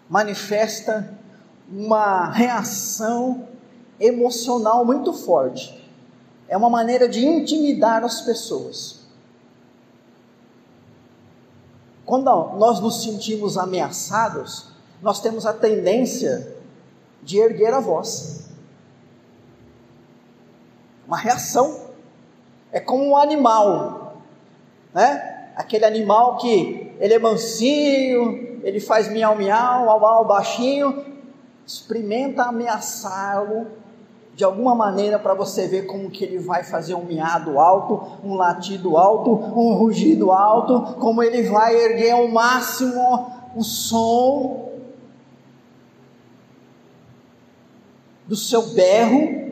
manifesta 0.08 1.18
uma 1.68 2.30
reação 2.30 3.48
emocional 4.00 4.84
muito 4.84 5.12
forte. 5.12 5.78
É 6.48 6.56
uma 6.56 6.70
maneira 6.70 7.08
de 7.08 7.24
intimidar 7.26 8.04
as 8.04 8.22
pessoas. 8.22 9.00
Quando 12.06 12.24
nós 12.56 12.80
nos 12.80 13.02
sentimos 13.02 13.58
ameaçados, 13.58 14.68
nós 15.02 15.20
temos 15.20 15.44
a 15.44 15.52
tendência 15.52 16.56
de 17.22 17.38
erguer 17.38 17.74
a 17.74 17.80
voz. 17.80 18.48
Uma 21.06 21.18
reação 21.18 21.88
é 22.72 22.80
como 22.80 23.04
um 23.04 23.16
animal, 23.16 24.22
né? 24.94 25.52
Aquele 25.54 25.84
animal 25.84 26.38
que 26.38 26.94
ele 26.98 27.14
é 27.14 27.18
mansinho, 27.18 28.60
ele 28.62 28.80
faz 28.80 29.08
miau 29.08 29.36
miau, 29.36 29.90
au 29.90 30.04
au 30.06 30.24
baixinho, 30.24 31.04
experimenta 31.66 32.44
ameaçá-lo 32.44 33.66
de 34.38 34.44
alguma 34.44 34.72
maneira 34.72 35.18
para 35.18 35.34
você 35.34 35.66
ver 35.66 35.86
como 35.86 36.08
que 36.08 36.22
ele 36.22 36.38
vai 36.38 36.62
fazer 36.62 36.94
um 36.94 37.04
miado 37.04 37.58
alto, 37.58 38.00
um 38.22 38.36
latido 38.36 38.96
alto, 38.96 39.32
um 39.32 39.74
rugido 39.74 40.30
alto, 40.30 40.94
como 41.00 41.24
ele 41.24 41.42
vai 41.42 41.74
erguer 41.74 42.12
ao 42.12 42.28
máximo 42.28 43.32
o 43.56 43.64
som 43.64 44.68
do 48.28 48.36
seu 48.36 48.62
berro 48.74 49.48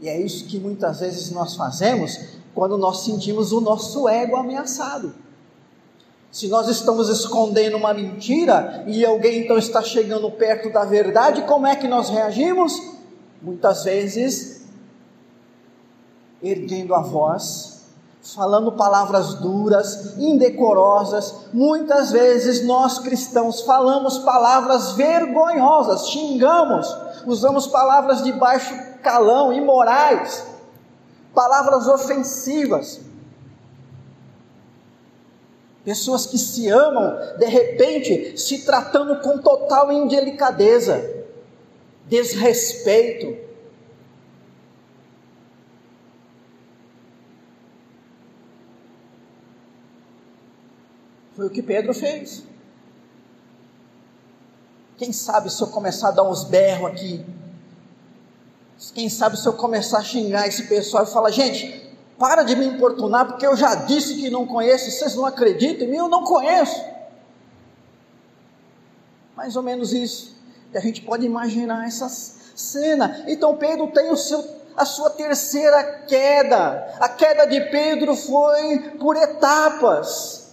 E 0.00 0.08
é 0.08 0.20
isso 0.20 0.46
que 0.46 0.58
muitas 0.58 1.00
vezes 1.00 1.30
nós 1.30 1.56
fazemos 1.56 2.38
quando 2.54 2.76
nós 2.76 3.04
sentimos 3.04 3.52
o 3.52 3.60
nosso 3.60 4.08
ego 4.08 4.36
ameaçado. 4.36 5.12
Se 6.38 6.46
nós 6.46 6.68
estamos 6.68 7.08
escondendo 7.08 7.76
uma 7.76 7.92
mentira 7.92 8.84
e 8.86 9.04
alguém 9.04 9.40
então 9.42 9.58
está 9.58 9.82
chegando 9.82 10.30
perto 10.30 10.72
da 10.72 10.84
verdade, 10.84 11.42
como 11.42 11.66
é 11.66 11.74
que 11.74 11.88
nós 11.88 12.10
reagimos? 12.10 12.80
Muitas 13.42 13.82
vezes 13.82 14.62
erguendo 16.40 16.94
a 16.94 17.00
voz, 17.00 17.86
falando 18.22 18.70
palavras 18.70 19.34
duras, 19.34 20.16
indecorosas. 20.16 21.48
Muitas 21.52 22.12
vezes 22.12 22.64
nós 22.64 23.00
cristãos 23.00 23.62
falamos 23.62 24.18
palavras 24.18 24.92
vergonhosas, 24.92 26.08
xingamos, 26.08 26.86
usamos 27.26 27.66
palavras 27.66 28.22
de 28.22 28.30
baixo 28.30 28.78
calão, 29.02 29.52
imorais, 29.52 30.46
palavras 31.34 31.88
ofensivas. 31.88 33.07
Pessoas 35.88 36.26
que 36.26 36.36
se 36.36 36.68
amam, 36.68 37.16
de 37.38 37.46
repente, 37.46 38.38
se 38.38 38.62
tratando 38.66 39.22
com 39.22 39.38
total 39.38 39.90
indelicadeza, 39.90 41.24
desrespeito. 42.04 43.34
Foi 51.34 51.46
o 51.46 51.50
que 51.50 51.62
Pedro 51.62 51.94
fez. 51.94 52.44
Quem 54.98 55.10
sabe 55.10 55.48
se 55.48 55.62
eu 55.62 55.68
começar 55.68 56.08
a 56.08 56.10
dar 56.10 56.24
uns 56.24 56.44
berros 56.44 56.90
aqui, 56.90 57.24
quem 58.92 59.08
sabe 59.08 59.40
se 59.40 59.48
eu 59.48 59.54
começar 59.54 60.00
a 60.00 60.04
xingar 60.04 60.46
esse 60.46 60.64
pessoal 60.64 61.04
e 61.04 61.06
falar, 61.06 61.30
gente, 61.30 61.77
para 62.18 62.42
de 62.42 62.56
me 62.56 62.66
importunar, 62.66 63.26
porque 63.26 63.46
eu 63.46 63.56
já 63.56 63.74
disse 63.74 64.16
que 64.16 64.28
não 64.28 64.46
conheço, 64.46 64.90
vocês 64.90 65.14
não 65.14 65.24
acreditam 65.24 65.86
em 65.86 65.90
mim, 65.90 65.96
eu 65.96 66.08
não 66.08 66.24
conheço. 66.24 66.84
Mais 69.36 69.54
ou 69.54 69.62
menos 69.62 69.92
isso. 69.92 70.36
E 70.72 70.76
a 70.76 70.80
gente 70.80 71.00
pode 71.02 71.24
imaginar 71.24 71.86
essa 71.86 72.08
cena. 72.08 73.24
Então 73.28 73.56
Pedro 73.56 73.86
tem 73.92 74.10
o 74.10 74.16
seu, 74.16 74.44
a 74.76 74.84
sua 74.84 75.10
terceira 75.10 76.04
queda. 76.08 76.96
A 76.98 77.08
queda 77.08 77.46
de 77.46 77.60
Pedro 77.70 78.16
foi 78.16 78.96
por 78.98 79.16
etapas. 79.16 80.48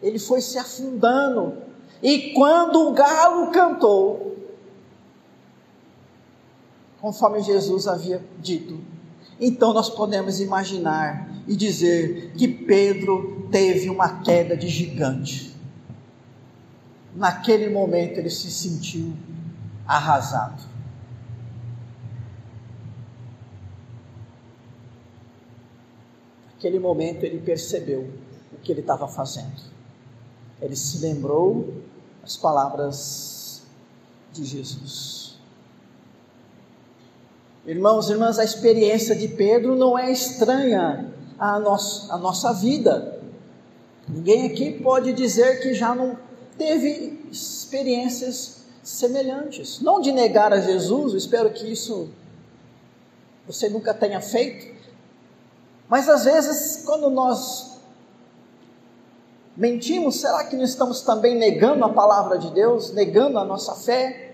Ele 0.00 0.20
foi 0.20 0.40
se 0.40 0.56
afundando. 0.56 1.62
E 2.00 2.32
quando 2.32 2.88
o 2.88 2.92
galo 2.92 3.50
cantou, 3.50 4.31
conforme 7.02 7.42
Jesus 7.42 7.88
havia 7.88 8.24
dito. 8.38 8.80
Então 9.40 9.74
nós 9.74 9.90
podemos 9.90 10.38
imaginar 10.38 11.28
e 11.48 11.56
dizer 11.56 12.32
que 12.38 12.46
Pedro 12.46 13.48
teve 13.50 13.90
uma 13.90 14.20
queda 14.22 14.56
de 14.56 14.68
gigante. 14.68 15.52
Naquele 17.12 17.68
momento 17.68 18.18
ele 18.18 18.30
se 18.30 18.52
sentiu 18.52 19.12
arrasado. 19.84 20.62
Naquele 26.54 26.78
momento 26.78 27.24
ele 27.24 27.40
percebeu 27.40 28.08
o 28.52 28.58
que 28.58 28.70
ele 28.70 28.80
estava 28.80 29.08
fazendo. 29.08 29.60
Ele 30.60 30.76
se 30.76 30.98
lembrou 30.98 31.82
as 32.22 32.36
palavras 32.36 33.62
de 34.32 34.44
Jesus. 34.44 35.21
Irmãos 37.64 38.08
e 38.08 38.12
irmãs, 38.12 38.40
a 38.40 38.44
experiência 38.44 39.14
de 39.14 39.28
Pedro 39.28 39.76
não 39.76 39.96
é 39.96 40.10
estranha 40.10 41.12
à, 41.38 41.60
nosso, 41.60 42.10
à 42.10 42.16
nossa 42.16 42.52
vida. 42.52 43.20
Ninguém 44.08 44.46
aqui 44.46 44.72
pode 44.82 45.12
dizer 45.12 45.60
que 45.60 45.72
já 45.72 45.94
não 45.94 46.18
teve 46.58 47.24
experiências 47.30 48.64
semelhantes. 48.82 49.80
Não 49.80 50.00
de 50.00 50.10
negar 50.10 50.52
a 50.52 50.60
Jesus, 50.60 51.14
espero 51.14 51.50
que 51.50 51.70
isso 51.70 52.10
você 53.46 53.68
nunca 53.68 53.94
tenha 53.94 54.20
feito. 54.20 54.74
Mas 55.88 56.08
às 56.08 56.24
vezes, 56.24 56.82
quando 56.84 57.08
nós 57.10 57.78
mentimos, 59.56 60.20
será 60.20 60.44
que 60.44 60.56
não 60.56 60.64
estamos 60.64 61.02
também 61.02 61.36
negando 61.36 61.84
a 61.84 61.92
palavra 61.92 62.38
de 62.38 62.50
Deus, 62.50 62.92
negando 62.92 63.38
a 63.38 63.44
nossa 63.44 63.76
fé? 63.76 64.31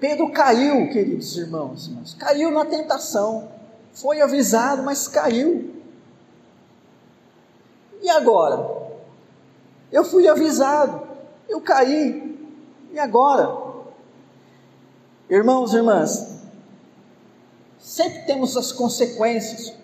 Pedro 0.00 0.30
caiu, 0.30 0.88
queridos 0.90 1.36
irmãos, 1.36 1.88
irmãos, 1.88 2.14
caiu 2.14 2.50
na 2.52 2.64
tentação, 2.64 3.50
foi 3.92 4.20
avisado, 4.20 4.82
mas 4.82 5.08
caiu. 5.08 5.74
E 8.00 8.08
agora? 8.08 8.78
Eu 9.90 10.04
fui 10.04 10.28
avisado, 10.28 11.08
eu 11.48 11.60
caí, 11.60 12.38
e 12.92 12.98
agora? 12.98 13.68
Irmãos 15.28 15.72
e 15.72 15.76
irmãs, 15.76 16.38
sempre 17.78 18.22
temos 18.22 18.56
as 18.56 18.70
consequências. 18.70 19.74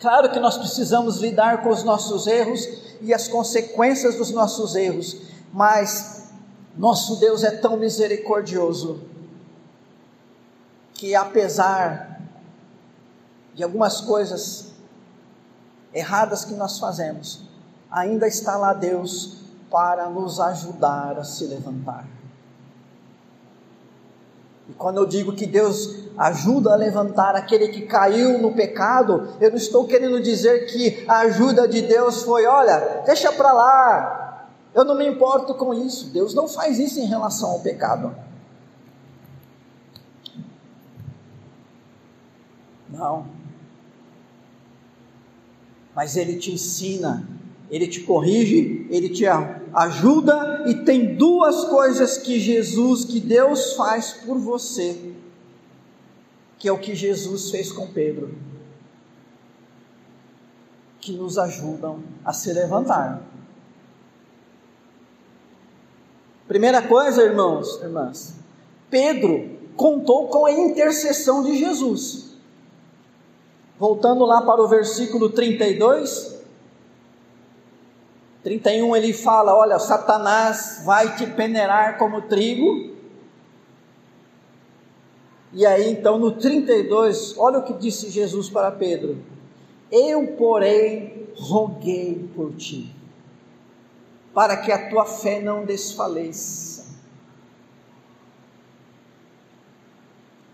Claro 0.00 0.30
que 0.30 0.40
nós 0.40 0.56
precisamos 0.56 1.18
lidar 1.18 1.62
com 1.62 1.68
os 1.68 1.82
nossos 1.82 2.26
erros 2.26 2.66
e 3.02 3.12
as 3.12 3.28
consequências 3.28 4.16
dos 4.16 4.30
nossos 4.30 4.74
erros, 4.74 5.20
mas 5.52 6.17
nosso 6.78 7.16
Deus 7.16 7.42
é 7.42 7.50
tão 7.50 7.76
misericordioso 7.76 9.00
que, 10.94 11.14
apesar 11.14 12.20
de 13.52 13.64
algumas 13.64 14.00
coisas 14.00 14.72
erradas 15.92 16.44
que 16.44 16.54
nós 16.54 16.78
fazemos, 16.78 17.42
ainda 17.90 18.28
está 18.28 18.56
lá 18.56 18.72
Deus 18.72 19.38
para 19.68 20.08
nos 20.08 20.38
ajudar 20.38 21.18
a 21.18 21.24
se 21.24 21.46
levantar. 21.46 22.06
E 24.68 24.72
quando 24.74 24.98
eu 24.98 25.06
digo 25.06 25.34
que 25.34 25.46
Deus 25.46 26.08
ajuda 26.16 26.72
a 26.72 26.76
levantar 26.76 27.34
aquele 27.34 27.68
que 27.68 27.82
caiu 27.82 28.38
no 28.38 28.52
pecado, 28.52 29.36
eu 29.40 29.50
não 29.50 29.56
estou 29.56 29.86
querendo 29.86 30.20
dizer 30.20 30.66
que 30.66 31.04
a 31.08 31.20
ajuda 31.20 31.66
de 31.66 31.82
Deus 31.82 32.22
foi, 32.22 32.46
olha, 32.46 33.02
deixa 33.06 33.32
para 33.32 33.52
lá, 33.52 34.17
eu 34.78 34.84
não 34.84 34.96
me 34.96 35.06
importo 35.06 35.54
com 35.54 35.74
isso. 35.74 36.10
Deus 36.10 36.34
não 36.34 36.46
faz 36.46 36.78
isso 36.78 37.00
em 37.00 37.06
relação 37.06 37.50
ao 37.50 37.60
pecado. 37.60 38.14
Não. 42.88 43.26
Mas 45.94 46.16
Ele 46.16 46.36
te 46.36 46.52
ensina, 46.52 47.28
Ele 47.70 47.88
te 47.88 48.00
corrige, 48.00 48.86
Ele 48.90 49.08
te 49.08 49.24
ajuda, 49.74 50.64
e 50.68 50.74
tem 50.84 51.16
duas 51.16 51.64
coisas 51.64 52.16
que 52.16 52.38
Jesus, 52.38 53.04
que 53.04 53.20
Deus 53.20 53.74
faz 53.74 54.12
por 54.12 54.38
você, 54.38 55.12
que 56.58 56.68
é 56.68 56.72
o 56.72 56.78
que 56.78 56.94
Jesus 56.94 57.50
fez 57.50 57.72
com 57.72 57.88
Pedro, 57.88 58.36
que 61.00 61.12
nos 61.12 61.36
ajudam 61.38 62.02
a 62.24 62.32
se 62.32 62.52
levantar. 62.52 63.22
Primeira 66.48 66.80
coisa, 66.80 67.22
irmãos, 67.22 67.78
irmãs, 67.82 68.34
Pedro 68.88 69.50
contou 69.76 70.28
com 70.28 70.46
a 70.46 70.50
intercessão 70.50 71.42
de 71.42 71.58
Jesus. 71.58 72.30
Voltando 73.78 74.24
lá 74.24 74.40
para 74.40 74.62
o 74.62 74.66
versículo 74.66 75.28
32, 75.28 76.42
31 78.42 78.96
ele 78.96 79.12
fala: 79.12 79.54
Olha, 79.54 79.78
Satanás 79.78 80.80
vai 80.86 81.16
te 81.16 81.26
peneirar 81.26 81.98
como 81.98 82.22
trigo. 82.22 82.96
E 85.52 85.66
aí 85.66 85.90
então 85.90 86.18
no 86.18 86.32
32, 86.32 87.36
olha 87.36 87.58
o 87.58 87.62
que 87.62 87.74
disse 87.74 88.08
Jesus 88.08 88.48
para 88.48 88.70
Pedro: 88.70 89.18
Eu, 89.92 90.28
porém, 90.28 91.28
roguei 91.36 92.26
por 92.34 92.54
ti 92.54 92.96
para 94.34 94.56
que 94.56 94.70
a 94.70 94.88
tua 94.88 95.04
fé 95.04 95.40
não 95.40 95.64
desfaleça. 95.64 96.86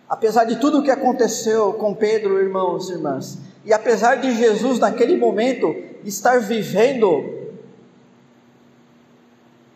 Apesar 0.09 0.45
de 0.45 0.57
tudo 0.61 0.79
o 0.79 0.83
que 0.83 0.91
aconteceu 0.91 1.73
com 1.75 1.95
Pedro, 1.95 2.41
irmãos 2.41 2.89
e 2.89 2.93
irmãs, 2.93 3.39
e 3.65 3.73
apesar 3.73 4.17
de 4.17 4.35
Jesus 4.37 4.79
naquele 4.79 5.17
momento 5.17 5.75
estar 6.05 6.41
vivendo 6.41 7.33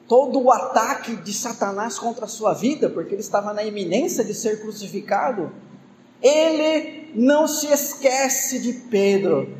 todo 0.06 0.40
o 0.40 0.50
ataque 0.50 1.16
de 1.16 1.32
Satanás 1.32 1.98
contra 1.98 2.24
a 2.24 2.28
sua 2.28 2.54
vida, 2.54 2.88
porque 2.88 3.14
ele 3.14 3.20
estava 3.20 3.52
na 3.52 3.62
iminência 3.62 4.24
de 4.24 4.32
ser 4.32 4.60
crucificado, 4.60 5.52
ele 6.22 7.10
não 7.14 7.46
se 7.46 7.66
esquece 7.66 8.58
de 8.58 8.72
Pedro, 8.72 9.54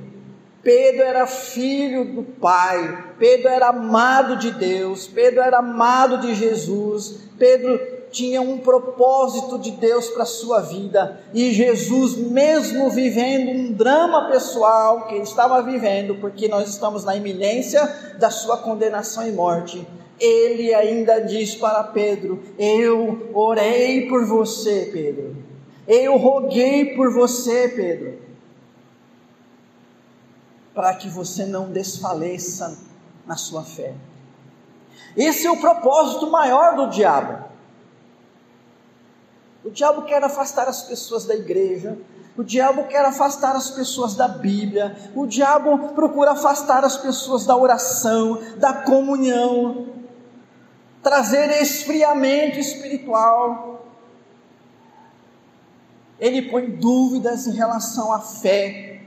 Pedro 0.62 1.03
era 1.03 1.27
filho 1.27 2.05
do 2.05 2.22
Pai, 2.22 3.08
Pedro 3.18 3.48
era 3.48 3.68
amado 3.68 4.37
de 4.37 4.52
Deus, 4.52 5.07
Pedro 5.07 5.40
era 5.40 5.59
amado 5.59 6.18
de 6.18 6.35
Jesus, 6.35 7.16
Pedro 7.37 7.81
tinha 8.11 8.40
um 8.40 8.59
propósito 8.59 9.59
de 9.59 9.72
Deus 9.72 10.09
para 10.09 10.22
a 10.22 10.26
sua 10.26 10.61
vida, 10.61 11.20
e 11.35 11.52
Jesus, 11.52 12.16
mesmo 12.16 12.88
vivendo 12.90 13.50
um 13.50 13.72
drama 13.72 14.31
pessoal 14.31 15.07
que 15.07 15.14
ele 15.14 15.24
estava 15.24 15.62
vivendo, 15.62 16.14
porque 16.16 16.48
nós 16.48 16.68
estamos 16.68 17.04
na 17.04 17.16
iminência 17.16 17.85
da 18.18 18.31
sua 18.31 18.59
condenação 18.59 19.26
e 19.26 19.33
morte, 19.33 19.87
ele 20.18 20.74
ainda 20.74 21.20
diz 21.20 21.54
para 21.54 21.85
Pedro: 21.85 22.42
Eu 22.59 23.31
orei 23.35 24.09
por 24.09 24.24
você, 24.24 24.88
Pedro, 24.92 25.37
eu 25.87 26.16
roguei 26.16 26.96
por 26.96 27.12
você, 27.12 27.68
Pedro 27.68 28.28
para 30.78 30.94
que 30.94 31.09
você 31.09 31.44
não 31.44 31.72
desfaleça 31.72 32.78
na 33.29 33.37
sua 33.37 33.62
fé. 33.62 33.95
Esse 35.14 35.47
é 35.47 35.51
o 35.51 35.59
propósito 35.59 36.31
maior 36.31 36.75
do 36.75 36.88
diabo. 36.88 37.47
O 39.62 39.71
diabo 39.71 40.03
quer 40.03 40.25
afastar 40.25 40.67
as 40.67 40.83
pessoas 40.83 41.27
da 41.27 41.35
igreja, 41.35 41.99
o 42.37 42.43
diabo 42.43 42.85
quer 42.85 43.05
afastar 43.05 43.55
as 43.55 43.71
pessoas 43.71 44.14
da 44.14 44.27
Bíblia, 44.27 44.97
o 45.14 45.27
diabo 45.27 45.91
procura 45.91 46.31
afastar 46.31 46.85
as 46.85 46.97
pessoas 46.97 47.45
da 47.45 47.55
oração, 47.55 48.41
da 48.57 48.73
comunhão, 48.73 49.88
trazer 51.03 51.51
esfriamento 51.61 52.59
espiritual. 52.59 53.85
Ele 56.19 56.43
põe 56.43 56.71
dúvidas 56.71 57.47
em 57.47 57.53
relação 57.53 58.12
à 58.12 58.21
fé, 58.21 59.01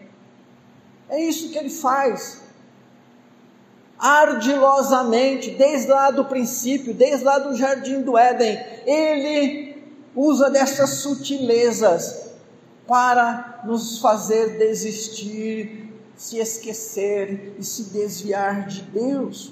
é 1.09 1.21
isso 1.23 1.49
que 1.49 1.57
ele 1.57 1.69
faz. 1.69 2.40
Ardilosamente, 4.01 5.51
desde 5.51 5.91
lá 5.91 6.09
do 6.09 6.25
princípio, 6.25 6.91
desde 6.91 7.23
lá 7.23 7.37
do 7.37 7.55
jardim 7.55 8.01
do 8.01 8.17
Éden, 8.17 8.59
ele 8.83 9.79
usa 10.15 10.49
dessas 10.49 10.89
sutilezas 10.95 12.31
para 12.87 13.61
nos 13.63 13.99
fazer 13.99 14.57
desistir, 14.57 15.93
se 16.15 16.39
esquecer 16.39 17.53
e 17.59 17.63
se 17.63 17.83
desviar 17.83 18.65
de 18.65 18.81
Deus. 18.81 19.51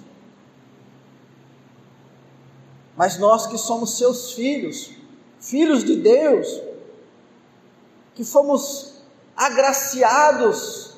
Mas 2.98 3.20
nós 3.20 3.46
que 3.46 3.58
somos 3.58 4.00
seus 4.00 4.32
filhos, 4.32 4.90
filhos 5.40 5.84
de 5.84 5.96
Deus, 5.96 6.60
que 8.16 8.26
fomos 8.26 8.96
agraciados 9.38 10.96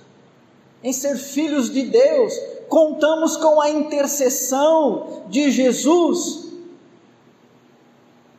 em 0.81 0.93
ser 0.93 1.17
filhos 1.17 1.69
de 1.69 1.83
Deus, 1.83 2.33
contamos 2.71 3.35
com 3.35 3.59
a 3.59 3.69
intercessão 3.69 5.25
de 5.27 5.51
Jesus. 5.51 6.49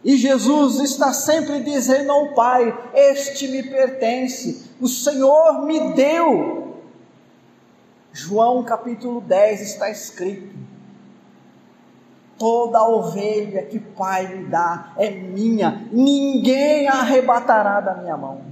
E 0.03 0.17
Jesus 0.17 0.81
está 0.81 1.13
sempre 1.13 1.61
dizendo 1.61 2.11
ao 2.11 2.33
Pai: 2.33 2.91
Este 2.95 3.47
me 3.47 3.63
pertence, 3.63 4.71
o 4.81 4.89
Senhor 4.89 5.67
me 5.67 5.93
deu. 5.93 6.79
João 8.11 8.65
capítulo 8.65 9.21
10 9.21 9.61
está 9.61 9.91
escrito: 9.91 10.57
Toda 12.39 12.83
ovelha 12.83 13.67
que 13.67 13.79
Pai 13.79 14.35
me 14.35 14.47
dá 14.47 14.95
é 14.97 15.11
minha, 15.11 15.87
ninguém 15.93 16.89
a 16.89 16.95
arrebatará 16.95 17.83
da 17.83 17.95
minha 17.97 18.17
mão. 18.17 18.52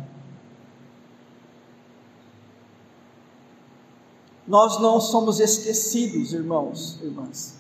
Nós 4.50 4.80
não 4.80 5.00
somos 5.00 5.38
esquecidos, 5.38 6.32
irmãos, 6.32 6.98
irmãs. 7.00 7.54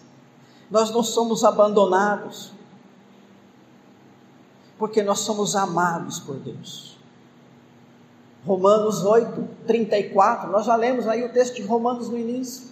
Nós 0.68 0.90
não 0.90 1.04
somos 1.04 1.44
abandonados. 1.44 2.50
Porque 4.76 5.00
nós 5.00 5.20
somos 5.20 5.54
amados 5.54 6.18
por 6.18 6.34
Deus. 6.34 6.98
Romanos 8.44 9.04
8, 9.04 9.48
34, 9.68 10.50
nós 10.50 10.66
já 10.66 10.74
lemos 10.74 11.06
aí 11.06 11.24
o 11.24 11.32
texto 11.32 11.54
de 11.54 11.62
Romanos 11.62 12.08
no 12.08 12.18
início. 12.18 12.70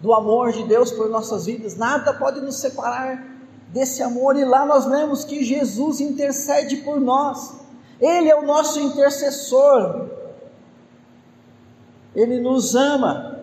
Do 0.00 0.12
amor 0.12 0.50
de 0.50 0.64
Deus 0.64 0.90
por 0.90 1.08
nossas 1.08 1.46
vidas, 1.46 1.76
nada 1.76 2.12
pode 2.12 2.40
nos 2.40 2.56
separar 2.56 3.24
desse 3.68 4.02
amor, 4.02 4.34
e 4.34 4.44
lá 4.44 4.66
nós 4.66 4.84
lemos 4.84 5.24
que 5.24 5.44
Jesus 5.44 6.00
intercede 6.00 6.78
por 6.78 6.98
nós, 6.98 7.54
Ele 8.00 8.28
é 8.28 8.34
o 8.34 8.44
nosso 8.44 8.80
intercessor, 8.80 10.18
ele 12.20 12.38
nos 12.40 12.74
ama. 12.74 13.38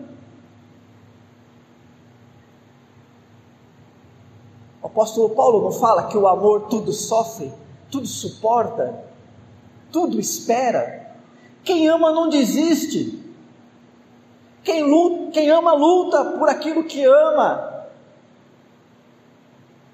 O 4.82 4.86
apóstolo 4.86 5.30
Paulo 5.30 5.62
não 5.64 5.72
fala 5.72 6.06
que 6.06 6.16
o 6.16 6.28
amor 6.28 6.68
tudo 6.68 6.92
sofre, 6.92 7.52
tudo 7.90 8.06
suporta, 8.06 9.04
tudo 9.90 10.20
espera. 10.20 11.12
Quem 11.64 11.88
ama 11.88 12.12
não 12.12 12.28
desiste. 12.28 13.22
Quem, 14.62 14.82
luta, 14.82 15.32
quem 15.32 15.50
ama 15.50 15.72
luta 15.72 16.24
por 16.38 16.48
aquilo 16.48 16.84
que 16.84 17.04
ama. 17.04 17.86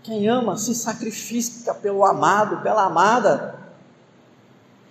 Quem 0.02 0.28
ama 0.28 0.56
se 0.56 0.74
sacrifica 0.74 1.74
pelo 1.74 2.04
amado, 2.04 2.62
pela 2.62 2.84
amada. 2.84 3.58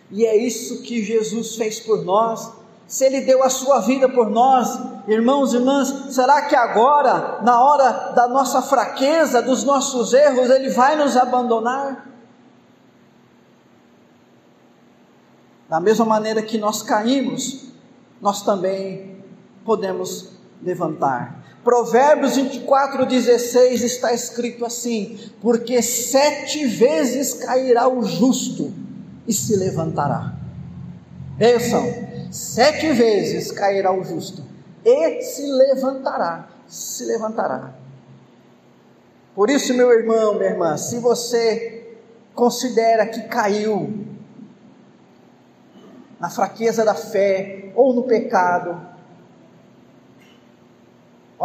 E 0.09 0.25
é 0.25 0.35
isso 0.35 0.81
que 0.81 1.03
Jesus 1.03 1.55
fez 1.55 1.79
por 1.79 2.03
nós. 2.03 2.62
Se 2.87 3.05
Ele 3.05 3.21
deu 3.21 3.43
a 3.43 3.49
sua 3.49 3.79
vida 3.79 4.07
por 4.09 4.29
nós, 4.29 4.79
irmãos 5.07 5.53
e 5.53 5.57
irmãs, 5.57 6.13
será 6.13 6.43
que 6.43 6.55
agora, 6.55 7.39
na 7.41 7.61
hora 7.61 8.11
da 8.13 8.27
nossa 8.27 8.61
fraqueza, 8.61 9.41
dos 9.41 9.63
nossos 9.63 10.13
erros, 10.13 10.49
Ele 10.49 10.69
vai 10.69 10.95
nos 10.95 11.17
abandonar? 11.17 12.07
Da 15.69 15.79
mesma 15.79 16.05
maneira 16.05 16.41
que 16.41 16.57
nós 16.57 16.83
caímos, 16.83 17.65
nós 18.21 18.43
também 18.43 19.17
podemos 19.65 20.29
levantar. 20.61 21.43
Provérbios 21.63 22.35
24, 22.35 23.05
16 23.05 23.83
está 23.83 24.13
escrito 24.13 24.65
assim: 24.65 25.17
Porque 25.41 25.81
sete 25.81 26.65
vezes 26.67 27.33
cairá 27.33 27.87
o 27.87 28.03
justo 28.03 28.73
e 29.27 29.33
se 29.33 29.55
levantará. 29.55 30.33
Benção, 31.37 31.83
sete 32.33 32.91
vezes 32.91 33.51
cairá 33.51 33.93
o 33.93 34.03
justo 34.03 34.43
e 34.83 35.21
se 35.21 35.45
levantará, 35.45 36.49
se 36.67 37.05
levantará. 37.05 37.73
Por 39.35 39.49
isso, 39.49 39.73
meu 39.73 39.91
irmão, 39.91 40.35
minha 40.35 40.49
irmã, 40.49 40.77
se 40.77 40.99
você 40.99 41.95
considera 42.33 43.05
que 43.05 43.21
caiu 43.23 44.05
na 46.19 46.29
fraqueza 46.29 46.83
da 46.83 46.95
fé 46.95 47.71
ou 47.75 47.93
no 47.93 48.03
pecado, 48.03 48.93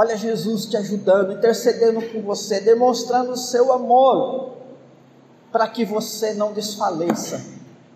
Olha 0.00 0.16
Jesus 0.16 0.66
te 0.66 0.76
ajudando, 0.76 1.32
intercedendo 1.32 2.00
por 2.00 2.22
você, 2.22 2.60
demonstrando 2.60 3.32
o 3.32 3.36
seu 3.36 3.72
amor, 3.72 4.52
para 5.50 5.66
que 5.66 5.84
você 5.84 6.34
não 6.34 6.52
desfaleça, 6.52 7.44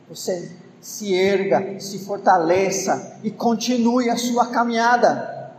você 0.09 0.51
se 0.83 1.15
erga, 1.15 1.79
se 1.79 2.01
fortaleça 2.01 3.19
e 3.23 3.31
continue 3.31 4.11
a 4.11 4.17
sua 4.17 4.47
caminhada. 4.49 5.53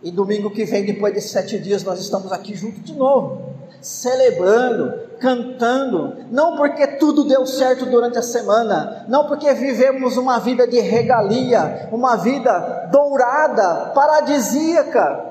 E 0.00 0.12
domingo 0.12 0.50
que 0.50 0.64
vem, 0.64 0.84
depois 0.84 1.12
de 1.12 1.20
sete 1.20 1.58
dias, 1.58 1.82
nós 1.82 1.98
estamos 1.98 2.30
aqui 2.30 2.54
juntos 2.54 2.84
de 2.84 2.94
novo, 2.94 3.52
celebrando, 3.82 5.08
cantando, 5.18 6.16
não 6.30 6.56
porque 6.56 6.86
tudo 6.86 7.24
deu 7.24 7.44
certo 7.44 7.86
durante 7.86 8.16
a 8.16 8.22
semana, 8.22 9.04
não 9.08 9.26
porque 9.26 9.52
vivemos 9.52 10.16
uma 10.16 10.38
vida 10.38 10.64
de 10.68 10.78
regalia, 10.78 11.88
uma 11.90 12.14
vida 12.14 12.88
dourada, 12.92 13.90
paradisíaca. 13.92 15.24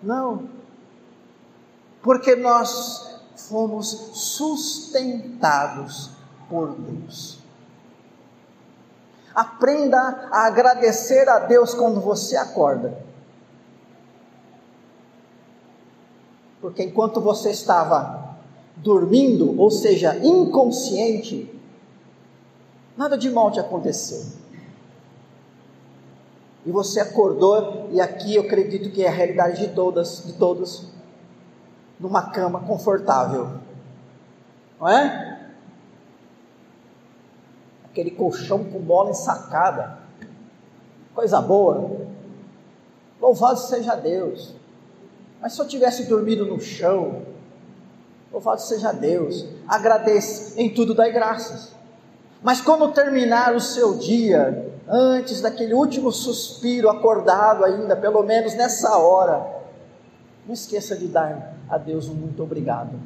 Não, 0.00 0.44
porque 2.00 2.36
nós 2.36 3.13
fomos 3.36 3.88
sustentados 4.14 6.10
por 6.48 6.74
Deus. 6.74 7.38
Aprenda 9.34 10.28
a 10.30 10.46
agradecer 10.46 11.28
a 11.28 11.40
Deus 11.40 11.74
quando 11.74 12.00
você 12.00 12.36
acorda. 12.36 12.96
Porque 16.60 16.84
enquanto 16.84 17.20
você 17.20 17.50
estava 17.50 18.36
dormindo, 18.76 19.60
ou 19.60 19.70
seja, 19.70 20.16
inconsciente, 20.16 21.52
nada 22.96 23.18
de 23.18 23.28
mal 23.30 23.50
te 23.50 23.60
aconteceu. 23.60 24.24
E 26.64 26.70
você 26.70 27.00
acordou, 27.00 27.88
e 27.92 28.00
aqui 28.00 28.36
eu 28.36 28.42
acredito 28.42 28.90
que 28.90 29.02
é 29.02 29.08
a 29.08 29.12
realidade 29.12 29.66
de 29.66 29.74
todas, 29.74 30.24
de 30.24 30.32
todos, 30.34 30.93
numa 32.04 32.30
cama 32.30 32.60
confortável. 32.60 33.52
Não 34.78 34.86
é? 34.86 35.40
Aquele 37.86 38.10
colchão 38.10 38.62
com 38.62 38.78
bola 38.78 39.08
ensacada. 39.08 40.00
Coisa 41.14 41.40
boa. 41.40 42.06
Louvado 43.18 43.58
seja 43.58 43.94
Deus. 43.94 44.54
Mas 45.40 45.54
se 45.54 45.62
eu 45.62 45.66
tivesse 45.66 46.04
dormido 46.04 46.44
no 46.44 46.60
chão, 46.60 47.22
louvado 48.30 48.60
seja 48.60 48.92
Deus, 48.92 49.46
agradeça, 49.66 50.60
em 50.60 50.74
tudo 50.74 50.92
dai 50.94 51.10
graças. 51.10 51.72
Mas 52.42 52.60
quando 52.60 52.92
terminar 52.92 53.54
o 53.54 53.60
seu 53.60 53.96
dia, 53.96 54.70
antes 54.86 55.40
daquele 55.40 55.72
último 55.72 56.12
suspiro 56.12 56.90
acordado 56.90 57.64
ainda, 57.64 57.96
pelo 57.96 58.22
menos 58.22 58.52
nessa 58.52 58.98
hora, 58.98 59.54
não 60.46 60.52
esqueça 60.52 60.94
de 60.94 61.06
dar 61.06 61.54
a 61.74 61.78
Deus 61.78 62.08
um 62.08 62.14
muito 62.14 62.42
obrigado. 62.42 62.98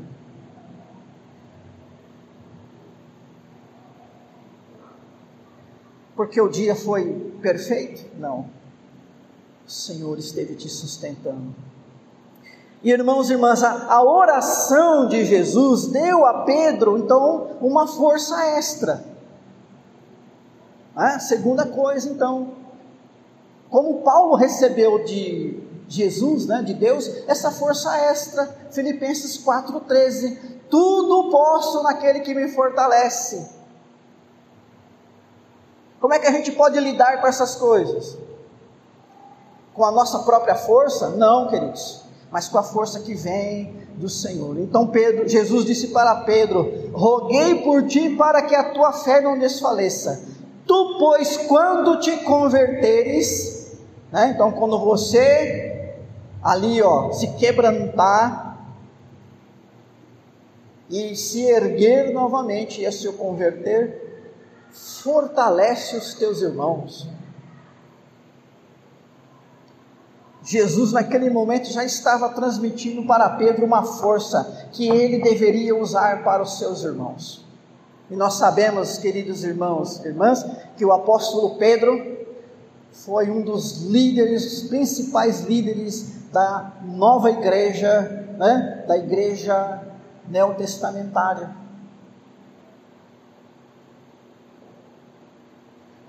Porque 6.15 6.41
o 6.41 6.49
dia 6.49 6.75
foi 6.75 7.33
perfeito? 7.41 8.05
Não. 8.19 8.47
O 9.67 9.71
Senhor 9.71 10.19
esteve 10.19 10.55
te 10.55 10.69
sustentando. 10.69 11.55
E 12.83 12.91
irmãos 12.91 13.31
e 13.31 13.33
irmãs, 13.33 13.63
a, 13.63 13.93
a 13.93 14.03
oração 14.03 15.09
de 15.09 15.25
Jesus 15.25 15.87
deu 15.87 16.27
a 16.27 16.45
Pedro, 16.45 16.99
então, 16.99 17.57
uma 17.61 17.87
força 17.87 18.37
extra. 18.57 19.05
Ah, 20.95 21.19
segunda 21.19 21.67
coisa, 21.67 22.09
então, 22.09 22.53
como 23.71 24.03
Paulo 24.03 24.35
recebeu 24.35 25.05
de 25.05 25.58
Jesus, 25.89 26.47
né, 26.47 26.63
de 26.63 26.75
Deus, 26.75 27.09
essa 27.27 27.51
força 27.51 27.97
extra, 28.11 28.47
Filipenses 28.71 29.43
4,13: 29.43 30.39
tudo 30.71 31.31
posso 31.31 31.83
naquele 31.83 32.21
que 32.21 32.35
me 32.35 32.49
fortalece. 32.49 33.49
Como 36.01 36.15
é 36.15 36.19
que 36.19 36.27
a 36.27 36.33
gente 36.33 36.53
pode 36.53 36.79
lidar 36.79 37.21
com 37.21 37.27
essas 37.27 37.57
coisas? 37.57 38.17
Com 39.75 39.85
a 39.85 39.91
nossa 39.91 40.21
própria 40.21 40.55
força? 40.55 41.11
Não, 41.11 41.49
queridos 41.49 42.09
mas 42.31 42.49
com 42.49 42.59
a 42.59 42.63
força 42.63 43.01
que 43.01 43.15
vem 43.15 43.75
do 43.97 44.09
Senhor. 44.09 44.59
Então 44.59 44.87
Pedro, 44.87 45.29
Jesus 45.29 45.65
disse 45.65 45.89
para 45.89 46.15
Pedro: 46.17 46.91
Roguei 46.93 47.63
por 47.63 47.87
ti 47.87 48.11
para 48.11 48.43
que 48.43 48.55
a 48.55 48.71
tua 48.71 48.93
fé 48.93 49.21
não 49.21 49.39
desfaleça. 49.39 50.23
Tu, 50.67 50.97
pois, 50.99 51.37
quando 51.49 51.99
te 51.99 52.15
converteres, 52.19 53.73
né? 54.13 54.33
Então, 54.35 54.53
quando 54.53 54.79
você 54.79 55.68
ali, 56.43 56.81
ó, 56.83 57.13
se 57.13 57.35
quebrantar 57.37 58.59
e 60.91 61.15
se 61.15 61.43
erguer 61.43 62.13
novamente 62.13 62.81
e 62.81 62.87
a 62.87 62.93
se 62.93 63.11
converter, 63.13 64.31
fortalece 64.73 65.97
os 65.97 66.15
teus 66.15 66.41
irmãos 66.41 67.09
Jesus, 70.49 70.93
naquele 70.93 71.29
momento, 71.29 71.71
já 71.71 71.85
estava 71.85 72.31
transmitindo 72.31 73.05
para 73.05 73.29
Pedro 73.29 73.67
uma 73.67 73.83
força 73.83 74.67
que 74.73 74.89
ele 74.89 75.19
deveria 75.19 75.77
usar 75.77 76.25
para 76.25 76.43
os 76.43 76.59
seus 76.59 76.83
irmãos. 76.85 77.45
E 78.11 78.17
nós 78.17 78.39
sabemos, 78.39 78.97
queridos 78.97 79.45
irmãos 79.45 80.03
e 80.03 80.09
irmãs, 80.09 80.47
que 80.75 80.87
o 80.87 80.93
apóstolo 80.93 81.57
Pedro 81.57 82.17
foi 82.91 83.29
um 83.29 83.43
dos 83.43 83.83
líderes, 83.83 84.63
os 84.63 84.69
principais 84.71 85.43
líderes 85.43 86.15
da 86.33 86.73
nova 86.83 87.31
igreja, 87.31 88.01
né? 88.37 88.85
da 88.87 88.97
igreja 88.97 89.83
neotestamentária. 90.29 91.57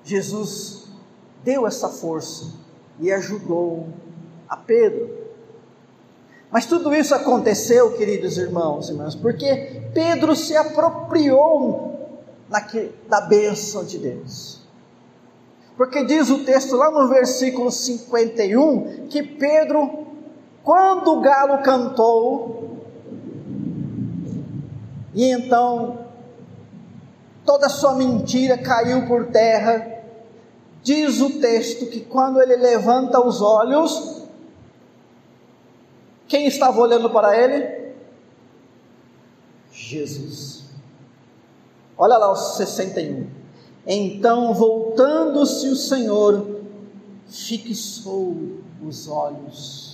Jesus 0.04 0.88
deu 1.44 1.68
essa 1.68 1.90
força 1.90 2.52
e 3.00 3.12
ajudou 3.12 3.88
a 4.48 4.58
Pedro. 4.58 5.20
Mas 6.52 6.66
tudo 6.66 6.94
isso 6.96 7.14
aconteceu, 7.14 7.94
queridos 7.96 8.38
irmãos 8.38 8.90
e 8.90 8.92
irmãs, 8.92 9.14
porque 9.14 9.84
Pedro 9.94 10.36
se 10.36 10.56
apropriou 10.58 12.18
da 13.08 13.22
bênção 13.22 13.86
de 13.86 14.00
Deus. 14.00 14.60
Porque 15.78 16.04
diz 16.04 16.30
o 16.30 16.44
texto 16.44 16.76
lá 16.76 16.92
no 16.92 17.08
versículo 17.08 17.72
51 17.72 19.08
que 19.08 19.24
Pedro, 19.24 20.08
quando 20.70 21.14
o 21.14 21.20
galo 21.20 21.64
cantou, 21.64 22.78
e 25.16 25.26
então 25.32 26.06
toda 27.44 27.68
sua 27.68 27.96
mentira 27.96 28.56
caiu 28.56 29.08
por 29.08 29.32
terra, 29.32 30.04
diz 30.84 31.22
o 31.22 31.40
texto 31.40 31.88
que 31.88 32.02
quando 32.02 32.40
ele 32.40 32.56
levanta 32.56 33.20
os 33.20 33.42
olhos, 33.42 34.20
Quem 36.28 36.46
estava 36.46 36.80
olhando 36.80 37.10
para 37.10 37.36
ele? 37.36 37.96
Jesus. 39.72 40.66
Olha 41.98 42.16
lá 42.16 42.32
o 42.32 42.36
61. 42.36 43.28
Então, 43.88 44.54
voltando-se 44.54 45.68
o 45.70 45.76
Senhor, 45.76 46.62
fixou 47.28 48.60
os 48.88 49.08
olhos 49.08 49.89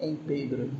em 0.00 0.16
Pedro. 0.16 0.70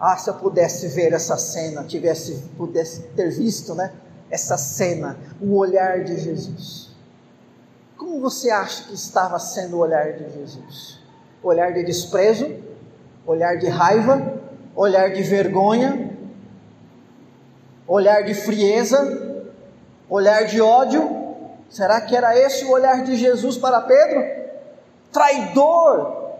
Ah, 0.00 0.16
se 0.16 0.28
eu 0.28 0.34
pudesse 0.34 0.88
ver 0.88 1.12
essa 1.12 1.36
cena, 1.36 1.84
tivesse 1.84 2.50
pudesse 2.56 3.02
ter 3.16 3.30
visto, 3.30 3.74
né? 3.74 3.92
Essa 4.30 4.56
cena, 4.56 5.16
o 5.40 5.56
olhar 5.56 6.02
de 6.02 6.18
Jesus. 6.18 6.90
Como 7.96 8.20
você 8.20 8.50
acha 8.50 8.84
que 8.84 8.94
estava 8.94 9.38
sendo 9.38 9.76
o 9.76 9.80
olhar 9.80 10.12
de 10.12 10.30
Jesus? 10.30 10.98
Olhar 11.42 11.72
de 11.72 11.84
desprezo, 11.84 12.54
olhar 13.26 13.56
de 13.56 13.68
raiva, 13.68 14.40
olhar 14.74 15.12
de 15.12 15.22
vergonha, 15.22 16.18
olhar 17.86 18.22
de 18.22 18.34
frieza, 18.34 19.46
olhar 20.08 20.44
de 20.44 20.60
ódio. 20.60 21.23
Será 21.70 22.00
que 22.00 22.16
era 22.16 22.38
esse 22.38 22.64
o 22.64 22.70
olhar 22.70 23.02
de 23.02 23.16
Jesus 23.16 23.58
para 23.58 23.80
Pedro? 23.80 24.44
Traidor, 25.10 26.32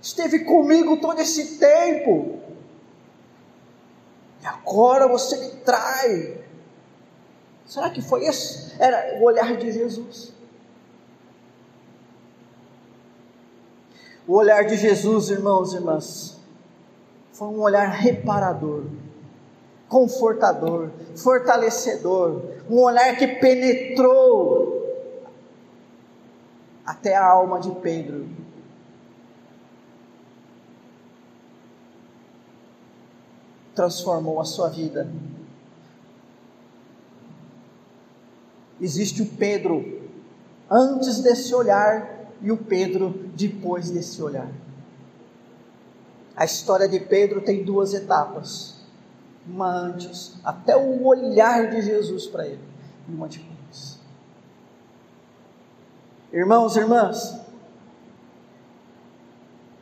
esteve 0.00 0.40
comigo 0.40 0.96
todo 0.98 1.20
esse 1.20 1.58
tempo, 1.58 2.38
e 4.42 4.46
agora 4.46 5.08
você 5.08 5.36
me 5.36 5.50
trai. 5.62 6.44
Será 7.66 7.90
que 7.90 8.02
foi 8.02 8.26
esse? 8.26 8.74
Era 8.80 9.18
o 9.18 9.24
olhar 9.24 9.56
de 9.56 9.72
Jesus. 9.72 10.32
O 14.26 14.34
olhar 14.34 14.64
de 14.64 14.76
Jesus, 14.76 15.30
irmãos 15.30 15.72
e 15.72 15.76
irmãs, 15.76 16.40
foi 17.32 17.48
um 17.48 17.60
olhar 17.60 17.88
reparador, 17.88 18.84
confortador, 19.94 20.90
fortalecedor, 21.14 22.42
um 22.68 22.80
olhar 22.80 23.16
que 23.16 23.28
penetrou 23.28 24.92
até 26.84 27.14
a 27.14 27.24
alma 27.24 27.60
de 27.60 27.70
Pedro. 27.76 28.28
Transformou 33.72 34.40
a 34.40 34.44
sua 34.44 34.68
vida. 34.68 35.08
Existe 38.80 39.22
o 39.22 39.26
Pedro 39.26 40.02
antes 40.68 41.20
desse 41.20 41.54
olhar 41.54 42.32
e 42.42 42.50
o 42.50 42.56
Pedro 42.56 43.10
depois 43.36 43.90
desse 43.90 44.20
olhar. 44.20 44.50
A 46.34 46.44
história 46.44 46.88
de 46.88 46.98
Pedro 46.98 47.42
tem 47.42 47.62
duas 47.62 47.94
etapas. 47.94 48.73
Uma 49.46 49.70
antes, 49.70 50.34
até 50.42 50.76
o 50.76 51.04
olhar 51.06 51.70
de 51.70 51.82
Jesus 51.82 52.26
para 52.26 52.46
ele, 52.46 52.60
e 53.08 53.12
uma. 53.12 53.28
Irmãos 56.34 56.74
e 56.74 56.80
irmãs, 56.80 57.40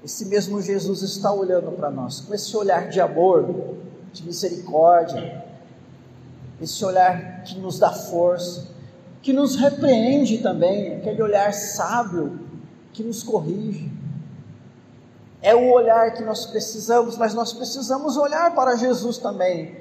esse 0.05 0.27
mesmo 0.27 0.61
Jesus 0.61 1.01
está 1.01 1.33
olhando 1.33 1.73
para 1.73 1.91
nós, 1.91 2.21
com 2.21 2.35
esse 2.35 2.55
olhar 2.55 2.91
de 2.91 3.01
amor, 3.01 3.79
de 4.13 4.23
misericórdia, 4.23 5.43
esse 6.61 6.85
olhar 6.85 7.43
que 7.43 7.59
nos 7.59 7.79
dá 7.79 7.91
força, 7.91 8.69
que 9.23 9.33
nos 9.33 9.57
repreende 9.57 10.39
também, 10.43 10.97
aquele 10.97 11.23
olhar 11.23 11.55
sábio 11.55 12.39
que 12.93 13.03
nos 13.03 13.23
corrige. 13.23 13.91
É 15.43 15.55
o 15.55 15.73
olhar 15.73 16.15
que 16.15 16.23
nós 16.23 16.47
precisamos, 16.47 17.19
mas 17.19 17.35
nós 17.35 17.53
precisamos 17.53 18.17
olhar 18.17 18.55
para 18.55 18.77
Jesus 18.77 19.19
também. 19.19 19.77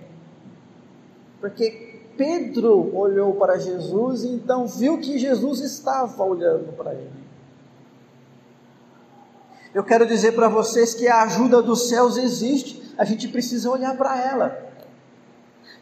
Porque 1.40 2.02
Pedro 2.18 2.96
olhou 2.96 3.36
para 3.36 3.60
Jesus 3.60 4.24
e 4.24 4.30
então 4.30 4.66
viu 4.66 4.98
que 5.00 5.20
Jesus 5.20 5.60
estava 5.60 6.24
olhando 6.24 6.74
para 6.76 6.94
ele. 6.94 7.22
Eu 9.74 9.84
quero 9.84 10.06
dizer 10.06 10.34
para 10.34 10.50
vocês 10.50 10.94
que 10.94 11.08
a 11.08 11.24
ajuda 11.24 11.62
dos 11.62 11.88
céus 11.88 12.18
existe, 12.18 12.94
a 12.98 13.06
gente 13.06 13.28
precisa 13.28 13.70
olhar 13.70 13.96
para 13.96 14.20
ela. 14.20 14.58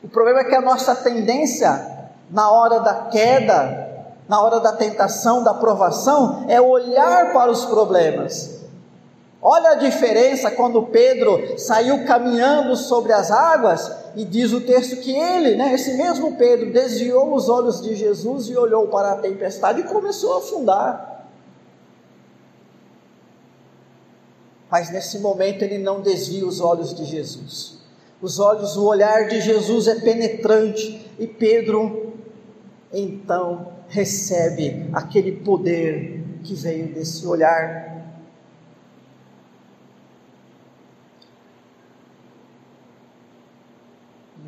O 0.04 0.08
problema 0.08 0.42
é 0.42 0.44
que 0.44 0.56
a 0.56 0.62
nossa 0.62 0.96
tendência, 0.96 2.10
na 2.30 2.52
hora 2.52 2.80
da 2.80 3.06
queda, 3.06 3.90
na 4.28 4.42
hora 4.42 4.60
da 4.60 4.74
tentação, 4.74 5.44
da 5.44 5.54
provação, 5.56 6.46
é 6.48 6.62
olhar 6.62 7.34
para 7.34 7.50
os 7.50 7.66
problemas. 7.66 8.59
Olha 9.42 9.70
a 9.70 9.76
diferença 9.76 10.52
quando 10.52 10.84
Pedro 10.88 11.58
saiu 11.58 12.06
caminhando 12.06 12.76
sobre 12.76 13.14
as 13.14 13.32
águas 13.32 13.90
e 14.16 14.26
diz 14.26 14.52
o 14.52 14.62
texto 14.62 14.98
que 14.98 15.16
ele, 15.16 15.56
né, 15.56 15.74
esse 15.74 15.94
mesmo 15.94 16.36
Pedro, 16.36 16.74
desviou 16.74 17.34
os 17.34 17.48
olhos 17.48 17.82
de 17.82 17.96
Jesus 17.96 18.48
e 18.48 18.58
olhou 18.58 18.88
para 18.88 19.14
a 19.14 19.18
tempestade 19.18 19.80
e 19.80 19.84
começou 19.84 20.34
a 20.34 20.38
afundar. 20.40 21.30
Mas 24.70 24.92
nesse 24.92 25.20
momento 25.20 25.64
ele 25.64 25.78
não 25.78 26.02
desvia 26.02 26.46
os 26.46 26.60
olhos 26.60 26.94
de 26.94 27.06
Jesus. 27.06 27.80
Os 28.22 28.40
olhos, 28.40 28.76
o 28.76 28.86
olhar 28.86 29.28
de 29.30 29.40
Jesus 29.40 29.88
é 29.88 29.96
penetrante 29.96 31.10
e 31.18 31.26
Pedro 31.26 32.14
então 32.92 33.74
recebe 33.88 34.90
aquele 34.94 35.32
poder 35.32 36.24
que 36.44 36.54
veio 36.54 36.94
desse 36.94 37.26
olhar. 37.26 37.99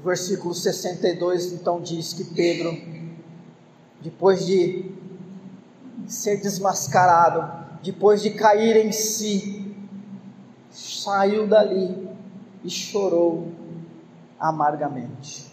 No 0.01 0.05
versículo 0.05 0.51
62, 0.51 1.53
então, 1.53 1.79
diz 1.79 2.11
que 2.11 2.23
Pedro, 2.23 2.75
depois 4.01 4.43
de 4.47 4.91
ser 6.07 6.41
desmascarado, 6.41 7.79
depois 7.83 8.23
de 8.23 8.31
cair 8.31 8.77
em 8.77 8.91
si, 8.91 9.75
saiu 10.71 11.45
dali 11.45 12.09
e 12.63 12.69
chorou 12.69 13.51
amargamente. 14.39 15.51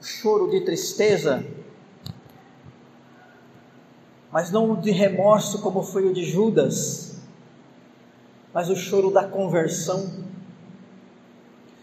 choro 0.00 0.48
de 0.48 0.60
tristeza, 0.60 1.44
mas 4.30 4.50
não 4.50 4.74
de 4.74 4.90
remorso 4.90 5.60
como 5.60 5.82
foi 5.82 6.06
o 6.06 6.14
de 6.14 6.24
Judas, 6.24 7.17
mas 8.52 8.68
o 8.68 8.76
choro 8.76 9.10
da 9.10 9.26
conversão. 9.26 10.26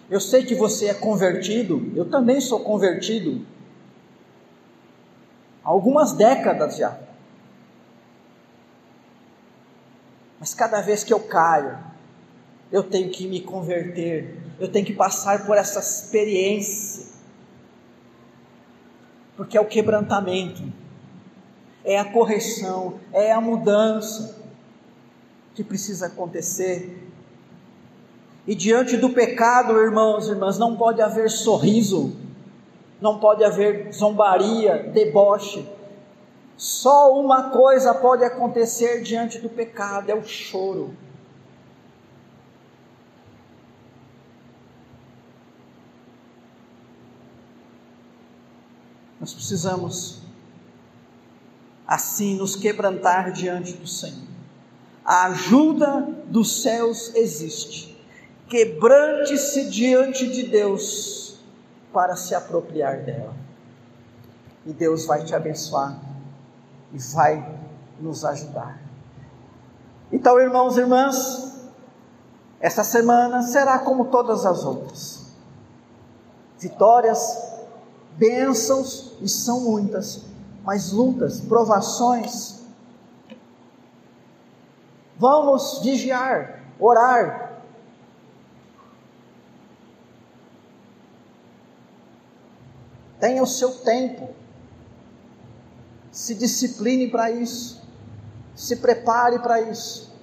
Eu 0.10 0.20
sei 0.20 0.44
que 0.44 0.56
você 0.56 0.88
é 0.88 0.94
convertido, 0.94 1.92
eu 1.96 2.10
também 2.10 2.40
sou 2.40 2.60
convertido, 2.60 3.46
há 5.64 5.70
algumas 5.70 6.14
décadas 6.14 6.78
já. 6.78 6.98
Mas 10.40 10.54
cada 10.54 10.82
vez 10.82 11.04
que 11.04 11.14
eu 11.14 11.20
caio, 11.20 11.78
eu 12.72 12.84
tenho 12.84 13.10
que 13.10 13.28
me 13.28 13.42
converter, 13.42 14.38
eu 14.60 14.68
tenho 14.68 14.86
que 14.86 14.94
passar 14.94 15.46
por 15.46 15.58
essa 15.58 15.80
experiência 15.80 17.16
porque 19.36 19.58
é 19.58 19.62
o 19.62 19.66
quebrantamento, 19.66 20.62
é 21.84 22.00
a 22.00 22.06
correção, 22.06 23.00
é 23.12 23.32
a 23.32 23.42
mudança 23.42 24.45
que 25.56 25.64
precisa 25.64 26.08
acontecer. 26.08 27.02
E 28.46 28.54
diante 28.54 28.98
do 28.98 29.10
pecado, 29.10 29.80
irmãos 29.80 30.28
e 30.28 30.32
irmãs, 30.32 30.60
não 30.60 30.76
pode 30.76 31.02
haver 31.02 31.32
sorriso, 31.32 32.16
não 33.02 33.18
pode 33.20 33.44
haver 33.44 33.92
zombaria, 33.92 34.84
deboche. 34.94 35.68
Só 36.58 37.20
uma 37.20 37.50
coisa 37.50 37.94
pode 37.94 38.24
acontecer 38.24 39.02
diante 39.02 39.40
do 39.40 39.50
pecado: 39.50 40.10
é 40.10 40.16
o 40.16 40.24
choro. 40.24 40.94
Nós 49.20 49.34
precisamos, 49.34 50.22
assim, 51.88 52.38
nos 52.38 52.56
quebrantar 52.56 53.32
diante 53.32 53.74
do 53.74 53.88
Senhor. 53.88 54.35
A 55.06 55.26
ajuda 55.26 56.08
dos 56.26 56.64
céus 56.64 57.14
existe. 57.14 57.96
Quebrante-se 58.50 59.70
diante 59.70 60.28
de 60.28 60.44
Deus 60.44 61.40
para 61.94 62.16
se 62.16 62.34
apropriar 62.34 63.04
dela. 63.04 63.34
E 64.66 64.74
Deus 64.74 65.06
vai 65.06 65.24
te 65.24 65.36
abençoar 65.36 66.00
e 66.92 66.98
vai 67.14 67.60
nos 68.00 68.26
ajudar. 68.26 68.82
Então, 70.12 70.40
irmãos 70.40 70.78
e 70.78 70.82
irmãs, 70.82 71.54
essa 72.60 72.84
semana 72.84 73.44
será 73.44 73.80
como 73.80 74.06
todas 74.06 74.46
as 74.46 74.64
outras. 74.64 75.26
Vitórias 76.60 77.46
bênçãos, 78.18 79.14
e 79.22 79.28
são 79.28 79.62
muitas, 79.62 80.22
mas 80.64 80.92
lutas, 80.92 81.42
provações. 81.42 82.62
Vamos 85.26 85.80
vigiar, 85.82 86.60
orar. 86.80 87.60
Tenha 93.20 93.42
o 93.42 93.48
seu 93.48 93.72
tempo. 93.72 94.30
Se 96.12 96.36
discipline 96.36 97.08
para 97.10 97.32
isso. 97.32 97.82
Se 98.56 98.76
prepare 98.76 99.40
para 99.40 99.62
isso. 99.62 100.14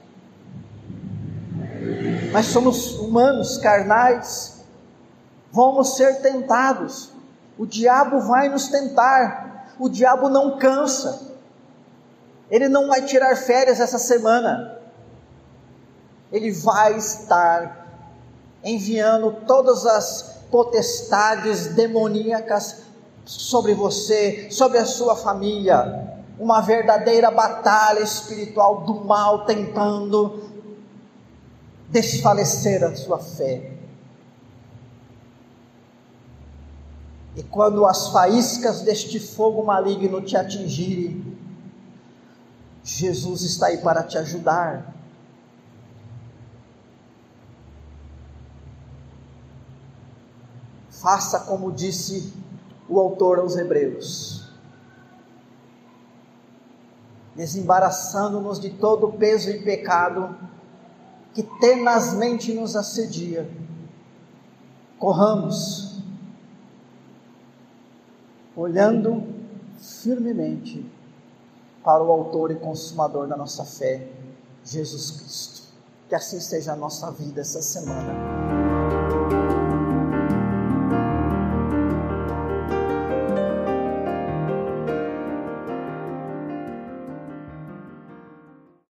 Nós 2.31 2.47
somos 2.47 2.95
humanos, 3.01 3.59
carnais. 3.59 4.63
Vamos 5.51 5.97
ser 5.97 6.23
tentados. 6.23 7.11
O 7.59 7.67
diabo 7.67 8.21
vai 8.21 8.49
nos 8.49 8.69
tentar. 8.69 9.75
O 9.81 9.89
diabo 9.89 10.29
não 10.29 10.59
cansa. 10.59 11.29
Ele 12.49 12.69
não 12.69 12.87
vai 12.87 13.03
tirar 13.03 13.35
férias 13.35 13.81
essa 13.81 13.99
semana. 13.99 14.81
Ele 16.33 16.51
vai 16.51 16.97
estar 16.97 17.83
enviando 18.65 19.33
todas 19.47 19.85
as 19.87 20.41
potestades 20.51 21.69
demoníacas 21.75 22.83
sobre 23.25 23.75
você, 23.75 24.51
sobre 24.51 24.79
a 24.79 24.85
sua 24.85 25.15
família. 25.15 26.11
Uma 26.39 26.61
verdadeira 26.61 27.31
batalha 27.31 28.01
espiritual 28.01 28.81
do 28.83 29.05
mal 29.05 29.45
tentando 29.45 30.51
desfalecer 31.89 32.83
a 32.83 32.97
sua 32.97 33.19
fé. 33.19 33.73
E 37.37 37.43
quando 37.43 37.87
as 37.87 38.09
faíscas 38.09 38.83
deste 38.83 39.19
fogo 39.19 39.65
maligno 39.65 40.21
te 40.21 40.37
atingirem, 40.37 41.39
Jesus 42.85 43.43
está 43.43 43.67
aí 43.67 43.79
para 43.79 44.03
te 44.03 44.19
ajudar. 44.19 44.92
Faça 51.03 51.41
como 51.41 51.73
disse 51.73 52.33
o 52.89 53.01
autor 53.01 53.41
aos 53.41 53.57
Hebreus, 53.57 54.49
desembaraçando-nos 57.35 58.61
de 58.61 58.71
todo 58.71 59.09
o 59.09 59.13
peso 59.13 59.51
e 59.51 59.65
pecado 59.65 60.39
que 61.35 61.43
tenazmente 61.43 62.55
nos 62.55 62.77
assedia. 62.77 63.51
Corramos 64.97 66.01
olhando 68.55 69.27
firmemente 69.79 70.89
para 71.83 72.01
o 72.01 72.13
Autor 72.13 72.53
e 72.53 72.55
Consumador 72.55 73.27
da 73.27 73.37
nossa 73.37 73.65
fé, 73.65 74.09
Jesus 74.65 75.11
Cristo. 75.11 75.63
Que 76.09 76.15
assim 76.15 76.39
seja 76.39 76.75
a 76.75 76.77
nossa 76.77 77.11
vida 77.11 77.41
essa 77.41 77.61
semana. 77.61 78.13